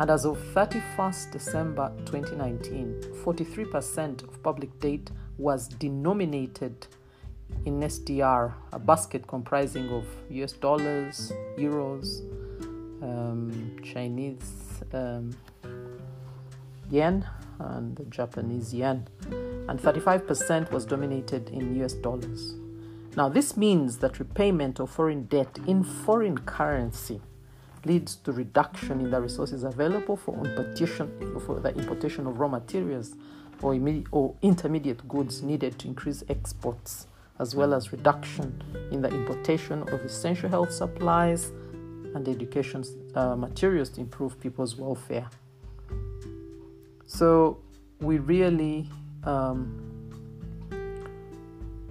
And 0.00 0.10
as 0.10 0.24
of 0.24 0.38
31st 0.54 1.32
December 1.32 1.92
2019, 2.06 3.02
43% 3.22 4.22
of 4.22 4.42
public 4.42 4.80
debt 4.80 5.10
was 5.38 5.68
denominated 5.68 6.86
in 7.66 7.80
SDR, 7.80 8.54
a 8.72 8.78
basket 8.78 9.26
comprising 9.26 9.88
of 9.90 10.06
US 10.30 10.52
dollars, 10.52 11.32
euros, 11.58 12.22
um, 13.02 13.76
Chinese 13.82 14.82
um, 14.92 15.30
yen, 16.90 17.26
and 17.58 17.96
the 17.96 18.04
Japanese 18.04 18.72
yen. 18.72 19.06
And 19.68 19.78
35% 19.80 20.70
was 20.70 20.84
dominated 20.84 21.48
in 21.50 21.82
US 21.82 21.94
dollars. 21.94 22.54
Now, 23.16 23.28
this 23.28 23.56
means 23.56 23.98
that 23.98 24.18
repayment 24.18 24.80
of 24.80 24.90
foreign 24.90 25.24
debt 25.24 25.58
in 25.66 25.84
foreign 25.84 26.38
currency 26.38 27.20
leads 27.84 28.16
to 28.16 28.32
reduction 28.32 29.00
in 29.00 29.10
the 29.10 29.20
resources 29.20 29.64
available 29.64 30.16
for 30.16 30.34
importation, 30.46 31.40
for 31.44 31.60
the 31.60 31.74
importation 31.74 32.26
of 32.26 32.38
raw 32.38 32.48
materials 32.48 33.14
or, 33.60 33.78
or 34.12 34.34
intermediate 34.42 35.06
goods 35.08 35.42
needed 35.42 35.78
to 35.80 35.88
increase 35.88 36.24
exports 36.28 37.06
as 37.38 37.54
well 37.54 37.74
as 37.74 37.92
reduction 37.92 38.62
in 38.90 39.02
the 39.02 39.08
importation 39.08 39.82
of 39.88 40.00
essential 40.02 40.48
health 40.48 40.72
supplies 40.72 41.50
and 42.14 42.28
education 42.28 42.84
uh, 43.14 43.36
materials 43.36 43.88
to 43.90 44.00
improve 44.00 44.38
people's 44.40 44.76
welfare. 44.76 45.28
So, 47.06 47.58
we 48.00 48.18
really 48.18 48.88
um, 49.24 50.10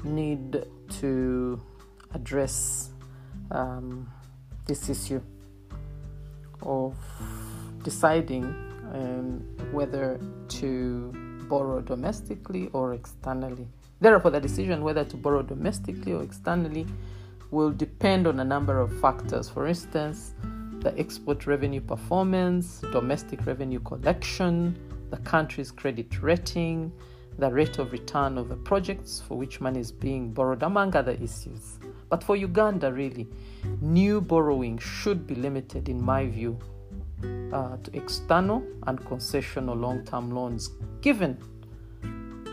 need 0.03 0.65
to 0.99 1.61
address 2.13 2.89
um, 3.51 4.09
this 4.65 4.89
issue 4.89 5.21
of 6.61 6.95
deciding 7.83 8.43
um, 8.93 9.43
whether 9.71 10.19
to 10.47 11.11
borrow 11.49 11.81
domestically 11.81 12.69
or 12.73 12.93
externally. 12.93 13.67
Therefore, 13.99 14.31
the 14.31 14.39
decision 14.39 14.83
whether 14.83 15.03
to 15.05 15.17
borrow 15.17 15.41
domestically 15.41 16.13
or 16.13 16.23
externally 16.23 16.85
will 17.51 17.71
depend 17.71 18.27
on 18.27 18.39
a 18.39 18.43
number 18.43 18.79
of 18.79 18.97
factors. 18.99 19.49
For 19.49 19.67
instance, 19.67 20.33
the 20.79 20.97
export 20.97 21.45
revenue 21.45 21.81
performance, 21.81 22.81
domestic 22.91 23.45
revenue 23.45 23.79
collection, 23.79 24.75
the 25.11 25.17
country's 25.17 25.69
credit 25.69 26.21
rating, 26.23 26.91
the 27.37 27.51
rate 27.51 27.77
of 27.77 27.91
return 27.91 28.37
of 28.37 28.49
the 28.49 28.55
projects 28.55 29.21
for 29.27 29.37
which 29.37 29.61
money 29.61 29.79
is 29.79 29.91
being 29.91 30.31
borrowed, 30.31 30.63
among 30.63 30.95
other 30.95 31.13
issues. 31.13 31.79
But 32.09 32.23
for 32.23 32.35
Uganda, 32.35 32.91
really, 32.91 33.27
new 33.81 34.21
borrowing 34.21 34.77
should 34.77 35.27
be 35.27 35.35
limited, 35.35 35.89
in 35.89 36.01
my 36.01 36.27
view, 36.27 36.57
uh, 37.53 37.77
to 37.77 37.95
external 37.95 38.63
and 38.87 38.99
concessional 39.01 39.79
long 39.79 40.03
term 40.03 40.31
loans, 40.31 40.71
given 41.01 41.37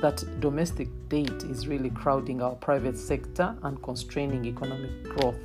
that 0.01 0.25
domestic 0.41 0.89
debt 1.09 1.43
is 1.45 1.67
really 1.67 1.91
crowding 1.91 2.41
our 2.41 2.55
private 2.55 2.97
sector 2.97 3.57
and 3.63 3.83
constraining 3.83 4.45
economic 4.45 5.03
growth. 5.05 5.39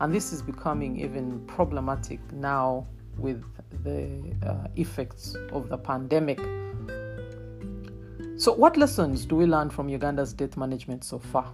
And 0.00 0.12
this 0.12 0.32
is 0.32 0.42
becoming 0.42 0.98
even 0.98 1.40
problematic 1.46 2.20
now 2.32 2.86
with 3.16 3.44
the 3.84 4.34
uh, 4.44 4.68
effects 4.76 5.36
of 5.52 5.68
the 5.68 5.78
pandemic. 5.78 6.38
So, 8.36 8.52
what 8.52 8.76
lessons 8.76 9.24
do 9.24 9.36
we 9.36 9.46
learn 9.46 9.70
from 9.70 9.88
Uganda's 9.88 10.32
debt 10.32 10.56
management 10.56 11.04
so 11.04 11.18
far? 11.18 11.52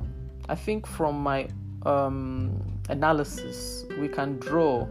I 0.48 0.54
think 0.54 0.86
from 0.86 1.22
my 1.22 1.48
um, 1.84 2.62
analysis, 2.88 3.84
we 4.00 4.08
can 4.08 4.38
draw 4.38 4.88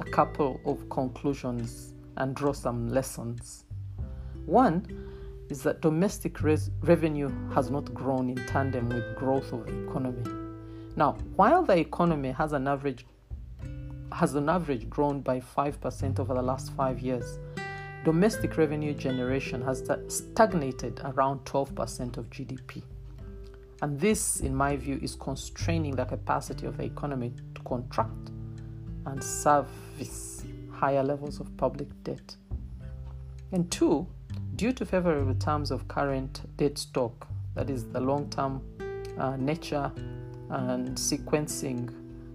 a 0.00 0.04
couple 0.04 0.60
of 0.64 0.88
conclusions 0.88 1.92
and 2.16 2.34
draw 2.34 2.52
some 2.52 2.88
lessons. 2.88 3.64
One, 4.46 4.86
is 5.48 5.62
that 5.62 5.80
domestic 5.80 6.42
res- 6.42 6.70
revenue 6.82 7.30
has 7.54 7.70
not 7.70 7.92
grown 7.94 8.30
in 8.30 8.36
tandem 8.46 8.88
with 8.88 9.16
growth 9.16 9.52
of 9.52 9.66
the 9.66 9.88
economy. 9.88 10.22
Now, 10.96 11.12
while 11.36 11.62
the 11.62 11.78
economy 11.78 12.32
has 12.32 12.52
an 12.52 12.68
average 12.68 13.06
has 14.12 14.34
on 14.34 14.48
average 14.48 14.88
grown 14.88 15.20
by 15.20 15.38
5% 15.38 16.18
over 16.18 16.34
the 16.34 16.42
last 16.42 16.72
5 16.72 17.00
years, 17.00 17.38
domestic 18.04 18.56
revenue 18.56 18.94
generation 18.94 19.62
has 19.62 19.82
stagnated 20.08 21.00
around 21.04 21.44
12% 21.44 22.16
of 22.16 22.30
GDP. 22.30 22.82
And 23.82 24.00
this, 24.00 24.40
in 24.40 24.54
my 24.54 24.76
view, 24.76 24.98
is 25.02 25.14
constraining 25.14 25.94
the 25.94 26.04
capacity 26.04 26.66
of 26.66 26.78
the 26.78 26.84
economy 26.84 27.34
to 27.54 27.60
contract 27.62 28.30
and 29.06 29.22
service 29.22 30.42
higher 30.72 31.02
levels 31.02 31.40
of 31.40 31.56
public 31.56 31.88
debt. 32.02 32.36
And 33.52 33.70
two, 33.70 34.06
Due 34.58 34.72
to 34.72 34.84
favorable 34.84 35.36
terms 35.36 35.70
of 35.70 35.86
current 35.86 36.40
debt 36.56 36.76
stock, 36.76 37.28
that 37.54 37.70
is 37.70 37.84
the 37.92 38.00
long 38.00 38.28
term 38.28 38.60
uh, 39.16 39.36
nature 39.36 39.88
and 40.50 40.96
sequencing, 40.98 41.88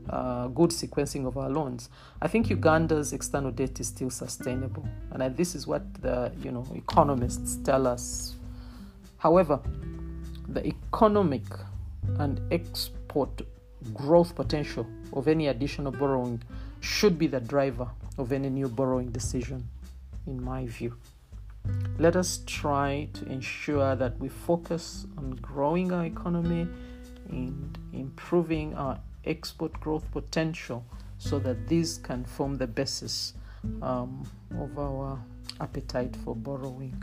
uh, 0.09 0.47
good 0.47 0.69
sequencing 0.69 1.27
of 1.27 1.37
our 1.37 1.49
loans, 1.49 1.89
I 2.21 2.29
think 2.29 2.49
Uganda's 2.49 3.11
external 3.11 3.51
debt 3.51 3.77
is 3.81 3.87
still 3.87 4.09
sustainable. 4.09 4.87
And 5.11 5.35
this 5.35 5.53
is 5.53 5.67
what 5.67 5.83
the 5.95 6.31
you 6.41 6.53
know 6.53 6.65
economists 6.73 7.57
tell 7.57 7.85
us. 7.85 8.35
However, 9.17 9.59
the 10.47 10.65
economic 10.65 11.43
and 12.19 12.39
export 12.53 13.41
growth 13.93 14.33
potential 14.33 14.87
of 15.11 15.27
any 15.27 15.49
additional 15.49 15.91
borrowing 15.91 16.41
should 16.79 17.19
be 17.19 17.27
the 17.27 17.41
driver 17.41 17.89
of 18.17 18.31
any 18.31 18.49
new 18.49 18.69
borrowing 18.69 19.09
decision, 19.11 19.67
in 20.25 20.41
my 20.41 20.65
view. 20.67 20.95
Let 21.97 22.15
us 22.15 22.41
try 22.45 23.07
to 23.13 23.25
ensure 23.25 23.95
that 23.95 24.17
we 24.19 24.27
focus 24.27 25.05
on 25.17 25.31
growing 25.35 25.91
our 25.91 26.05
economy 26.05 26.67
and 27.29 27.77
improving 27.93 28.73
our 28.75 28.99
export 29.25 29.79
growth 29.79 30.09
potential 30.11 30.83
so 31.17 31.39
that 31.39 31.67
these 31.67 31.99
can 31.99 32.25
form 32.25 32.57
the 32.57 32.67
basis 32.67 33.33
um, 33.81 34.29
of 34.57 34.77
our 34.77 35.19
appetite 35.61 36.15
for 36.23 36.35
borrowing. 36.35 37.01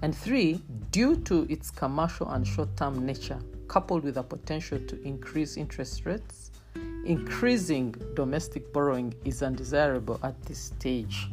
And 0.00 0.16
three, 0.16 0.60
due 0.90 1.16
to 1.16 1.46
its 1.50 1.70
commercial 1.70 2.28
and 2.30 2.46
short 2.46 2.76
term 2.76 3.04
nature, 3.04 3.38
coupled 3.68 4.04
with 4.04 4.14
the 4.14 4.22
potential 4.22 4.78
to 4.78 5.02
increase 5.02 5.56
interest 5.56 6.06
rates, 6.06 6.50
increasing 7.04 7.94
domestic 8.14 8.72
borrowing 8.72 9.14
is 9.24 9.42
undesirable 9.42 10.18
at 10.22 10.40
this 10.42 10.58
stage. 10.58 11.28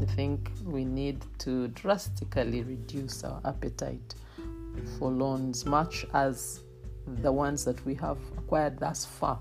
I 0.00 0.04
think 0.04 0.50
we 0.64 0.84
need 0.84 1.24
to 1.38 1.68
drastically 1.68 2.62
reduce 2.62 3.24
our 3.24 3.40
appetite 3.44 4.14
for 4.98 5.10
loans, 5.10 5.64
much 5.64 6.04
as 6.14 6.60
the 7.06 7.30
ones 7.30 7.64
that 7.64 7.84
we 7.84 7.94
have 7.94 8.18
acquired 8.36 8.78
thus 8.78 9.04
far 9.04 9.38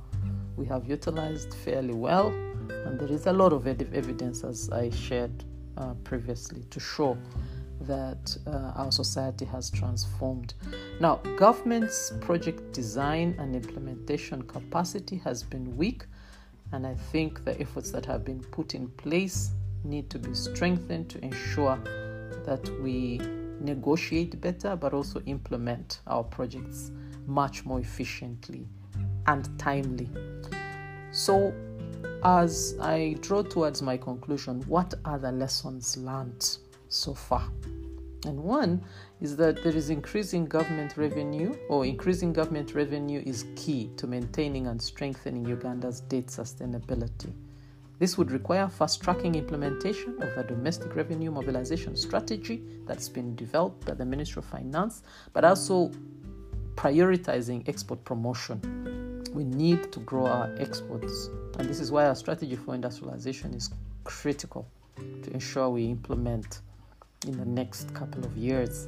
we 0.56 0.66
have 0.66 0.88
utilized 0.88 1.54
fairly 1.54 1.94
well. 1.94 2.28
And 2.70 3.00
there 3.00 3.12
is 3.12 3.28
a 3.28 3.34
lot 3.34 3.54
of 3.54 3.68
evidence, 3.68 4.44
as 4.44 4.70
I 4.70 4.90
shared 4.90 5.44
uh, 5.78 5.94
previously, 6.04 6.64
to 6.70 6.80
show 6.80 7.18
that 7.82 8.38
uh, 8.48 8.72
our 8.76 8.92
society 8.92 9.46
has 9.46 9.70
transformed. 9.70 10.54
Now, 11.00 11.16
government's 11.38 12.14
project 12.22 12.72
design 12.72 13.36
and 13.40 13.56
implementation 13.56 14.44
capacity 14.44 15.18
has 15.18 15.44
been 15.44 15.76
weak, 15.76 16.06
and 16.72 16.88
I 16.88 16.96
think 16.96 17.44
the 17.44 17.60
efforts 17.60 17.92
that 17.92 18.06
have 18.06 18.24
been 18.24 18.40
put 18.40 18.76
in 18.76 18.88
place 18.90 19.52
need 19.84 20.10
to 20.10 20.20
be 20.20 20.34
strengthened 20.34 21.10
to 21.10 21.24
ensure 21.24 21.78
that 22.46 22.68
we 22.82 23.20
negotiate 23.60 24.40
better 24.42 24.76
but 24.76 24.94
also 24.94 25.22
implement 25.26 26.02
our 26.08 26.24
projects 26.24 26.92
much 27.26 27.66
more 27.66 27.80
efficiently 27.80 28.68
and 29.28 29.48
timely. 29.58 30.10
So, 31.12 31.54
as 32.24 32.76
I 32.82 33.16
draw 33.22 33.44
towards 33.44 33.82
my 33.82 33.98
conclusion, 33.98 34.62
what 34.68 34.94
are 35.06 35.20
the 35.20 35.32
lessons 35.32 35.98
learned 35.98 36.58
so 36.90 37.14
far? 37.14 37.50
And 38.26 38.42
one 38.42 38.82
is 39.22 39.36
that 39.38 39.64
there 39.64 39.76
is 39.76 39.90
increasing 39.90 40.46
government 40.46 40.96
revenue, 40.96 41.54
or 41.70 41.86
increasing 41.86 42.32
government 42.32 42.74
revenue 42.74 43.22
is 43.26 43.46
key 43.56 43.90
to 43.98 44.08
maintaining 44.08 44.68
and 44.68 44.82
strengthening 44.82 45.46
Uganda's 45.46 46.02
debt 46.02 46.28
sustainability. 46.28 47.34
This 48.00 48.18
would 48.18 48.32
require 48.32 48.68
fast 48.68 49.02
tracking 49.02 49.36
implementation 49.36 50.22
of 50.22 50.36
a 50.38 50.44
domestic 50.44 50.96
revenue 50.96 51.32
mobilization 51.32 51.96
strategy 51.96 52.64
that's 52.86 53.08
been 53.08 53.36
developed 53.36 53.86
by 53.86 53.94
the 53.94 54.06
Ministry 54.06 54.40
of 54.40 54.46
Finance, 54.46 55.04
but 55.32 55.46
also 55.46 55.92
prioritizing 56.76 57.68
export 57.70 58.04
promotion. 58.04 59.24
We 59.34 59.44
need 59.44 59.92
to 59.92 60.00
grow 60.00 60.26
our 60.26 60.54
exports, 60.58 61.30
and 61.60 61.70
this 61.70 61.80
is 61.80 61.92
why 61.92 62.08
our 62.08 62.16
strategy 62.16 62.56
for 62.56 62.74
industrialization 62.74 63.54
is 63.54 63.70
critical 64.04 64.68
to 64.98 65.32
ensure 65.32 65.70
we 65.70 65.86
implement 65.86 66.62
in 67.28 67.38
the 67.38 67.46
next 67.46 67.94
couple 67.94 68.26
of 68.26 68.36
years. 68.36 68.88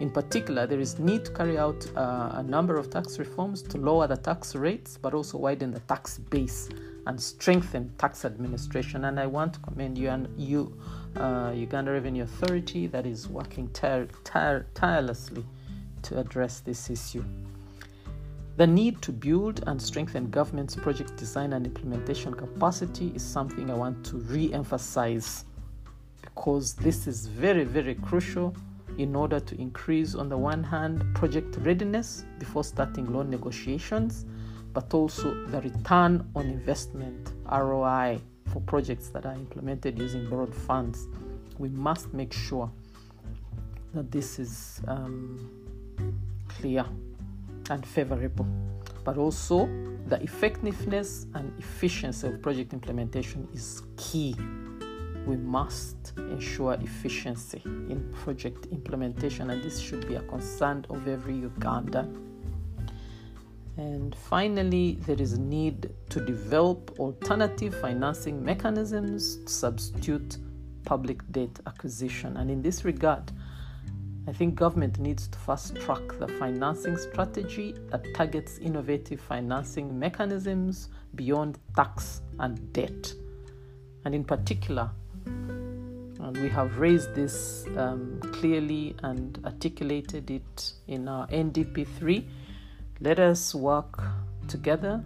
In 0.00 0.10
particular, 0.10 0.66
there 0.66 0.80
is 0.80 0.98
need 0.98 1.24
to 1.24 1.30
carry 1.30 1.58
out 1.58 1.86
uh, 1.96 2.32
a 2.34 2.42
number 2.42 2.76
of 2.76 2.90
tax 2.90 3.18
reforms 3.18 3.62
to 3.62 3.78
lower 3.78 4.06
the 4.06 4.16
tax 4.16 4.54
rates, 4.54 4.98
but 5.00 5.14
also 5.14 5.38
widen 5.38 5.70
the 5.70 5.80
tax 5.80 6.18
base 6.18 6.68
and 7.06 7.20
strengthen 7.20 7.92
tax 7.98 8.24
administration. 8.24 9.04
And 9.04 9.18
I 9.18 9.26
want 9.26 9.54
to 9.54 9.60
commend 9.60 9.96
you 9.96 10.08
and 10.08 10.28
you, 10.38 10.76
uh, 11.16 11.52
Uganda 11.54 11.92
Revenue 11.92 12.24
Authority, 12.24 12.86
that 12.88 13.06
is 13.06 13.28
working 13.28 13.68
tire- 13.70 14.08
tire- 14.24 14.66
tirelessly 14.74 15.44
to 16.02 16.18
address 16.18 16.60
this 16.60 16.90
issue. 16.90 17.24
The 18.56 18.66
need 18.66 19.02
to 19.02 19.12
build 19.12 19.62
and 19.66 19.80
strengthen 19.80 20.30
government's 20.30 20.74
project 20.74 21.16
design 21.16 21.52
and 21.52 21.66
implementation 21.66 22.32
capacity 22.32 23.12
is 23.14 23.22
something 23.22 23.70
I 23.70 23.74
want 23.74 24.04
to 24.06 24.16
re 24.16 24.52
emphasize 24.52 25.44
because 26.22 26.74
this 26.74 27.06
is 27.06 27.26
very, 27.26 27.64
very 27.64 27.94
crucial 27.96 28.54
in 28.98 29.14
order 29.14 29.40
to 29.40 29.60
increase, 29.60 30.14
on 30.14 30.28
the 30.28 30.38
one 30.38 30.64
hand, 30.64 31.04
project 31.14 31.56
readiness 31.60 32.24
before 32.38 32.64
starting 32.64 33.12
loan 33.12 33.28
negotiations, 33.28 34.24
but 34.76 34.92
also 34.92 35.32
the 35.46 35.58
return 35.62 36.22
on 36.34 36.44
investment 36.50 37.32
ROI 37.50 38.20
for 38.52 38.60
projects 38.60 39.08
that 39.08 39.24
are 39.24 39.32
implemented 39.32 39.98
using 39.98 40.28
borrowed 40.28 40.54
funds. 40.54 41.08
We 41.56 41.70
must 41.70 42.12
make 42.12 42.30
sure 42.30 42.70
that 43.94 44.12
this 44.12 44.38
is 44.38 44.82
um, 44.86 45.50
clear 46.46 46.84
and 47.70 47.86
favorable, 47.86 48.46
but 49.02 49.16
also 49.16 49.66
the 50.08 50.22
effectiveness 50.22 51.26
and 51.34 51.58
efficiency 51.58 52.26
of 52.26 52.42
project 52.42 52.74
implementation 52.74 53.48
is 53.54 53.80
key 53.96 54.36
we 55.26 55.36
must 55.36 56.12
ensure 56.18 56.74
efficiency 56.74 57.62
in 57.64 58.12
project 58.12 58.66
implementation, 58.70 59.48
and 59.50 59.62
this 59.62 59.80
should 59.80 60.06
be 60.06 60.16
a 60.16 60.22
concern 60.22 60.84
of 60.90 61.08
every 61.08 61.34
Uganda. 61.34 62.06
And 63.76 64.14
finally, 64.14 64.98
there 65.06 65.20
is 65.20 65.34
a 65.34 65.40
need 65.40 65.90
to 66.10 66.24
develop 66.24 66.98
alternative 66.98 67.78
financing 67.80 68.42
mechanisms 68.42 69.36
to 69.44 69.52
substitute 69.52 70.38
public 70.84 71.20
debt 71.32 71.60
acquisition. 71.66 72.36
And 72.38 72.50
in 72.50 72.62
this 72.62 72.84
regard, 72.84 73.32
I 74.28 74.32
think 74.32 74.54
government 74.54 74.98
needs 74.98 75.28
to 75.28 75.38
fast 75.38 75.76
track 75.76 76.00
the 76.18 76.26
financing 76.26 76.96
strategy 76.96 77.74
that 77.90 78.02
targets 78.14 78.58
innovative 78.58 79.20
financing 79.20 79.96
mechanisms 79.98 80.88
beyond 81.14 81.58
tax 81.76 82.22
and 82.38 82.72
debt. 82.72 83.12
And 84.04 84.14
in 84.14 84.24
particular, 84.24 84.90
and 86.26 86.36
we 86.38 86.48
have 86.48 86.78
raised 86.78 87.14
this 87.14 87.66
um, 87.76 88.20
clearly 88.32 88.96
and 89.04 89.38
articulated 89.44 90.30
it 90.30 90.72
in 90.88 91.06
our 91.06 91.26
NDP3. 91.28 92.26
Let 93.00 93.18
us 93.18 93.54
work 93.54 94.02
together 94.48 95.04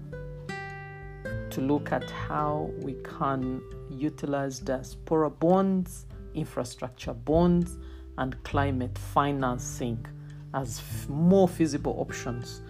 to 1.50 1.60
look 1.60 1.90
at 1.90 2.08
how 2.08 2.70
we 2.78 2.94
can 3.02 3.60
utilize 3.90 4.60
diaspora 4.60 5.28
bonds, 5.28 6.06
infrastructure 6.34 7.12
bonds, 7.12 7.78
and 8.18 8.40
climate 8.44 8.96
financing 8.96 10.06
as 10.54 10.78
f- 10.78 11.08
more 11.08 11.48
feasible 11.48 11.96
options 11.98 12.62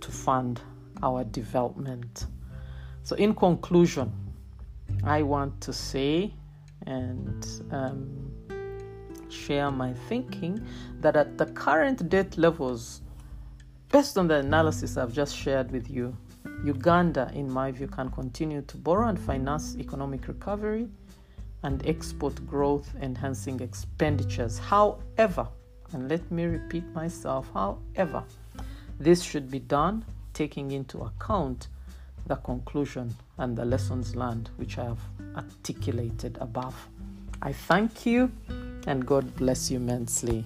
to 0.00 0.10
fund 0.10 0.60
our 1.02 1.24
development. 1.24 2.26
So, 3.04 3.16
in 3.16 3.34
conclusion, 3.34 4.12
I 5.02 5.22
want 5.22 5.62
to 5.62 5.72
say 5.72 6.34
and 6.86 7.46
um, 7.70 8.30
share 9.30 9.70
my 9.70 9.94
thinking 10.08 10.60
that 11.00 11.16
at 11.16 11.38
the 11.38 11.46
current 11.46 12.10
debt 12.10 12.36
levels, 12.36 13.00
based 13.90 14.18
on 14.18 14.28
the 14.28 14.36
analysis 14.36 14.96
I've 14.96 15.12
just 15.12 15.36
shared 15.36 15.70
with 15.70 15.90
you, 15.90 16.16
Uganda, 16.64 17.30
in 17.34 17.50
my 17.50 17.70
view, 17.70 17.86
can 17.86 18.10
continue 18.10 18.62
to 18.62 18.76
borrow 18.76 19.08
and 19.08 19.18
finance 19.18 19.76
economic 19.78 20.28
recovery 20.28 20.88
and 21.62 21.84
export 21.86 22.46
growth 22.46 22.92
enhancing 23.00 23.60
expenditures. 23.60 24.58
However, 24.58 25.48
and 25.92 26.08
let 26.08 26.30
me 26.30 26.44
repeat 26.44 26.84
myself, 26.94 27.48
however, 27.54 28.22
this 29.00 29.22
should 29.22 29.50
be 29.50 29.60
done 29.60 30.04
taking 30.34 30.72
into 30.72 31.02
account 31.02 31.68
the 32.26 32.36
conclusion 32.36 33.14
and 33.38 33.56
the 33.56 33.64
lessons 33.64 34.14
learned, 34.14 34.50
which 34.56 34.78
I 34.78 34.84
have 34.84 35.00
articulated 35.36 36.36
above. 36.40 36.76
I 37.40 37.52
thank 37.52 38.04
you 38.04 38.30
and 38.86 39.06
God 39.06 39.34
bless 39.36 39.70
you 39.70 39.78
immensely. 39.78 40.44